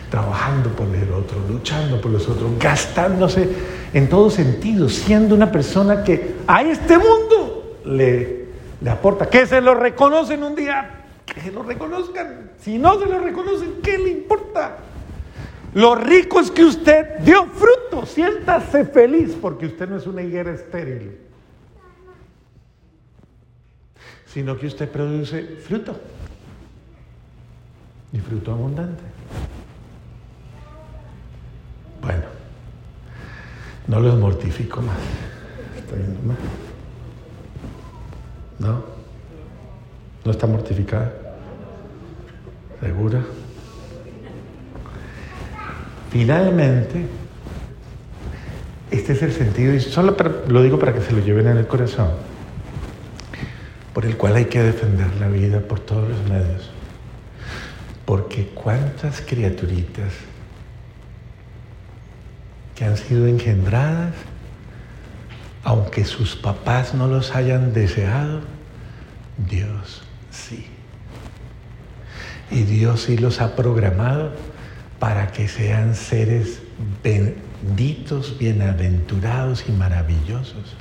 trabajando 0.10 0.70
por 0.70 0.88
el 0.96 1.12
otro, 1.12 1.40
luchando 1.50 2.00
por 2.00 2.12
los 2.12 2.30
otros, 2.30 2.52
gastándose 2.60 3.50
en 3.94 4.08
todo 4.08 4.30
sentido, 4.30 4.88
siendo 4.88 5.36
una 5.36 5.52
persona 5.52 6.04
que 6.04 6.36
a 6.48 6.62
este 6.62 6.98
mundo 6.98 7.80
le, 7.86 8.39
le 8.82 8.90
aporta, 8.90 9.30
que 9.30 9.46
se 9.46 9.62
lo 9.62 9.74
reconocen 9.74 10.44
un 10.44 10.56
día, 10.56 11.06
que 11.26 11.42
se 11.42 11.52
lo 11.52 11.64
reconozcan. 11.64 12.52
Si 12.60 12.78
no 12.78 13.00
se 13.00 13.06
lo 13.06 13.20
reconocen, 13.20 13.82
¿qué 13.84 13.98
le 13.98 14.10
importa? 14.10 14.78
Lo 15.74 15.96
rico 15.96 16.40
es 16.40 16.50
que 16.50 16.64
usted 16.64 17.20
dio 17.20 17.46
fruto, 17.46 18.06
siéntase 18.06 18.86
feliz 18.86 19.38
porque 19.40 19.68
usted 19.68 19.88
no 19.88 19.98
es 19.98 20.08
una 20.08 20.22
higuera 20.22 20.52
estéril, 20.52 21.18
sino 24.26 24.58
que 24.58 24.68
usted 24.68 24.90
produce 24.90 25.44
fruto 25.44 26.00
y 28.12 28.20
fruto 28.20 28.52
abundante. 28.52 29.04
Bueno, 32.02 32.24
no 33.88 34.00
los 34.00 34.18
mortifico 34.18 34.82
más. 34.82 34.98
¿Está 35.78 35.96
viendo 35.96 36.22
más? 36.24 36.38
¿No? 38.60 38.84
¿No 40.26 40.32
está 40.32 40.48
mortificada? 40.48 41.12
¿Segura? 42.82 43.24
Finalmente, 46.12 47.06
este 48.92 49.14
es 49.14 49.22
el 49.22 49.32
sentido, 49.32 49.74
y 49.74 49.80
solo 49.80 50.16
lo 50.48 50.64
digo 50.64 50.80
para 50.80 50.94
que 50.94 51.02
se 51.02 51.12
lo 51.12 51.20
lleven 51.20 51.48
en 51.48 51.58
el 51.58 51.68
corazón, 51.68 52.10
por 53.94 54.06
el 54.06 54.18
cual 54.18 54.36
hay 54.36 54.46
que 54.46 54.62
defender 54.62 55.16
la 55.20 55.28
vida 55.28 55.60
por 55.60 55.80
todos 55.80 56.10
los 56.10 56.24
medios. 56.24 56.72
Porque 58.06 58.48
cuántas 58.48 59.22
criaturitas 59.22 60.12
que 62.76 62.86
han 62.86 62.98
sido 62.98 63.28
engendradas, 63.28 64.16
aunque 65.64 66.06
sus 66.06 66.36
papás 66.36 66.94
no 66.94 67.08
los 67.08 67.36
hayan 67.36 67.74
deseado, 67.74 68.42
Dios 69.50 70.04
sí. 70.32 70.68
Y 72.52 72.64
Dios 72.64 73.04
sí 73.04 73.18
los 73.18 73.42
ha 73.42 73.56
programado 73.56 74.32
para 75.00 75.32
que 75.32 75.48
sean 75.48 75.96
seres 75.96 76.62
benditos, 77.04 78.38
bienaventurados 78.40 79.66
y 79.68 79.72
maravillosos 79.72 80.76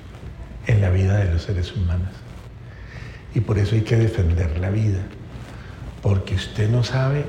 en 0.67 0.81
la 0.81 0.91
vida 0.91 1.19
de 1.19 1.33
los 1.33 1.43
seres 1.43 1.75
humanos. 1.75 2.11
Y 3.35 3.41
por 3.41 3.59
eso 3.59 3.75
hay 3.75 3.83
que 3.83 3.97
defender 3.97 4.59
la 4.59 4.71
vida, 4.71 5.01
porque 6.03 6.35
usted 6.35 6.71
no 6.71 6.83
sabe 6.83 7.27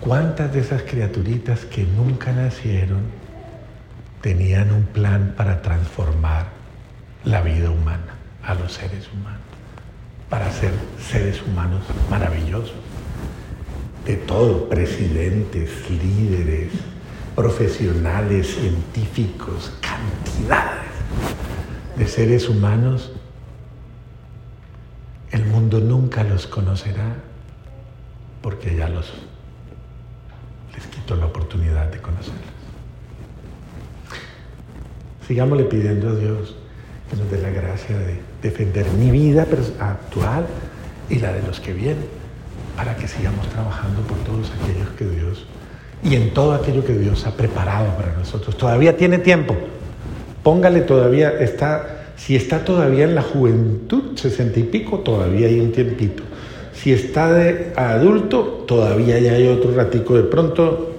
cuántas 0.00 0.52
de 0.52 0.60
esas 0.60 0.82
criaturitas 0.82 1.64
que 1.64 1.84
nunca 1.84 2.32
nacieron 2.32 3.02
tenían 4.20 4.72
un 4.72 4.84
plan 4.84 5.34
para 5.36 5.62
transformar 5.62 6.61
la 7.24 7.42
vida 7.42 7.70
humana, 7.70 8.14
a 8.42 8.54
los 8.54 8.72
seres 8.72 9.08
humanos, 9.12 9.40
para 10.28 10.50
ser 10.50 10.72
seres 10.98 11.42
humanos 11.42 11.82
maravillosos 12.10 12.74
de 14.04 14.16
todo, 14.16 14.68
presidentes, 14.68 15.70
líderes, 15.90 16.72
profesionales, 17.36 18.54
científicos, 18.54 19.72
cantidades 19.80 20.90
de 21.96 22.06
seres 22.06 22.48
humanos, 22.48 23.12
el 25.30 25.44
mundo 25.46 25.80
nunca 25.80 26.24
los 26.24 26.46
conocerá 26.46 27.14
porque 28.42 28.74
ya 28.76 28.88
los 28.88 29.12
les 30.74 30.86
quitó 30.86 31.16
la 31.16 31.26
oportunidad 31.26 31.86
de 31.90 32.00
conocerlos. 32.00 32.40
Sigámosle 35.26 35.64
pidiendo 35.64 36.08
a 36.08 36.14
Dios 36.14 36.56
nos 37.18 37.30
dé 37.30 37.40
la 37.40 37.50
gracia 37.50 37.96
de 37.98 38.18
defender 38.42 38.86
mi 38.92 39.10
vida 39.10 39.46
actual 39.80 40.46
y 41.08 41.18
la 41.18 41.32
de 41.32 41.42
los 41.42 41.60
que 41.60 41.72
vienen 41.72 42.06
para 42.76 42.96
que 42.96 43.06
sigamos 43.06 43.48
trabajando 43.48 44.00
por 44.02 44.18
todos 44.18 44.50
aquellos 44.60 44.88
que 44.96 45.04
Dios 45.04 45.46
y 46.02 46.16
en 46.16 46.34
todo 46.34 46.54
aquello 46.54 46.84
que 46.84 46.94
Dios 46.94 47.26
ha 47.26 47.36
preparado 47.36 47.94
para 47.96 48.14
nosotros. 48.14 48.56
Todavía 48.56 48.96
tiene 48.96 49.18
tiempo. 49.18 49.56
Póngale 50.42 50.80
todavía, 50.80 51.30
está, 51.38 52.06
si 52.16 52.34
está 52.34 52.64
todavía 52.64 53.04
en 53.04 53.14
la 53.14 53.22
juventud, 53.22 54.16
sesenta 54.16 54.58
y 54.58 54.64
pico, 54.64 54.98
todavía 55.00 55.46
hay 55.46 55.60
un 55.60 55.70
tiempito. 55.70 56.24
Si 56.74 56.92
está 56.92 57.32
de 57.32 57.72
adulto, 57.76 58.64
todavía 58.66 59.18
ya 59.20 59.34
hay 59.34 59.46
otro 59.46 59.72
ratico 59.74 60.16
de 60.16 60.24
pronto, 60.24 60.96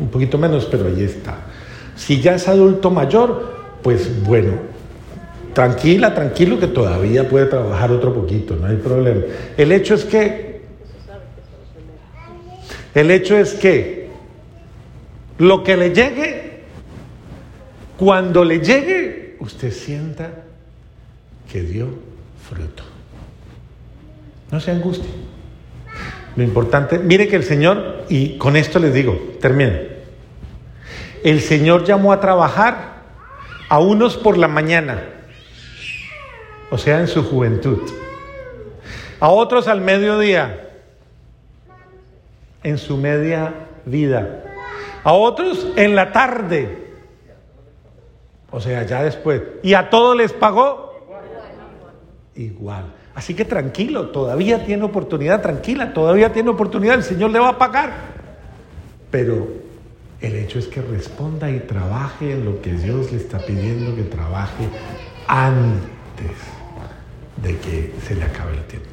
un 0.00 0.08
poquito 0.08 0.38
menos, 0.38 0.66
pero 0.70 0.86
ahí 0.86 1.02
está. 1.02 1.36
Si 1.96 2.20
ya 2.20 2.36
es 2.36 2.48
adulto 2.48 2.90
mayor, 2.90 3.58
pues 3.82 4.22
bueno, 4.24 4.52
tranquila, 5.58 6.14
tranquilo 6.14 6.60
que 6.60 6.68
todavía 6.68 7.28
puede 7.28 7.46
trabajar 7.46 7.90
otro 7.90 8.14
poquito, 8.14 8.54
no 8.54 8.68
hay 8.68 8.76
problema. 8.76 9.22
El 9.56 9.72
hecho 9.72 9.94
es 9.94 10.04
que 10.04 10.60
el 12.94 13.10
hecho 13.10 13.36
es 13.36 13.54
que 13.54 14.08
lo 15.38 15.64
que 15.64 15.76
le 15.76 15.92
llegue, 15.92 16.60
cuando 17.96 18.44
le 18.44 18.60
llegue, 18.60 19.34
usted 19.40 19.72
sienta 19.72 20.30
que 21.50 21.62
dio 21.62 21.88
fruto. 22.48 22.84
No 24.52 24.60
se 24.60 24.70
angustie. 24.70 25.10
Lo 26.36 26.44
importante, 26.44 27.00
mire 27.00 27.26
que 27.26 27.34
el 27.34 27.42
Señor, 27.42 28.04
y 28.08 28.38
con 28.38 28.54
esto 28.54 28.78
les 28.78 28.94
digo, 28.94 29.34
termino. 29.40 29.72
El 31.24 31.40
Señor 31.40 31.82
llamó 31.82 32.12
a 32.12 32.20
trabajar 32.20 33.02
a 33.68 33.80
unos 33.80 34.16
por 34.16 34.38
la 34.38 34.46
mañana, 34.46 35.17
o 36.70 36.78
sea, 36.78 37.00
en 37.00 37.08
su 37.08 37.24
juventud, 37.24 37.78
a 39.20 39.30
otros 39.30 39.68
al 39.68 39.80
mediodía, 39.80 40.68
en 42.62 42.78
su 42.78 42.96
media 42.96 43.54
vida. 43.84 44.44
A 45.04 45.12
otros 45.12 45.68
en 45.76 45.94
la 45.94 46.12
tarde. 46.12 46.86
O 48.50 48.60
sea, 48.60 48.84
ya 48.84 49.02
después. 49.02 49.42
Y 49.62 49.74
a 49.74 49.90
todos 49.90 50.16
les 50.16 50.32
pagó 50.32 50.88
igual. 52.34 52.94
Así 53.14 53.34
que 53.34 53.44
tranquilo, 53.44 54.10
todavía 54.10 54.64
tiene 54.64 54.84
oportunidad, 54.84 55.42
tranquila, 55.42 55.92
todavía 55.92 56.32
tiene 56.32 56.50
oportunidad, 56.50 56.94
el 56.94 57.02
Señor 57.02 57.30
le 57.30 57.40
va 57.40 57.48
a 57.48 57.58
pagar. 57.58 57.92
Pero 59.10 59.48
el 60.20 60.36
hecho 60.36 60.60
es 60.60 60.68
que 60.68 60.80
responda 60.80 61.50
y 61.50 61.58
trabaje 61.60 62.32
en 62.32 62.44
lo 62.44 62.62
que 62.62 62.72
Dios 62.74 63.10
le 63.10 63.18
está 63.18 63.38
pidiendo 63.38 63.96
que 63.96 64.04
trabaje 64.04 64.68
antes 65.26 66.57
de 67.42 67.56
que 67.58 67.94
se 68.06 68.14
le 68.14 68.24
acabe 68.24 68.56
el 68.56 68.64
tiempo. 68.64 68.87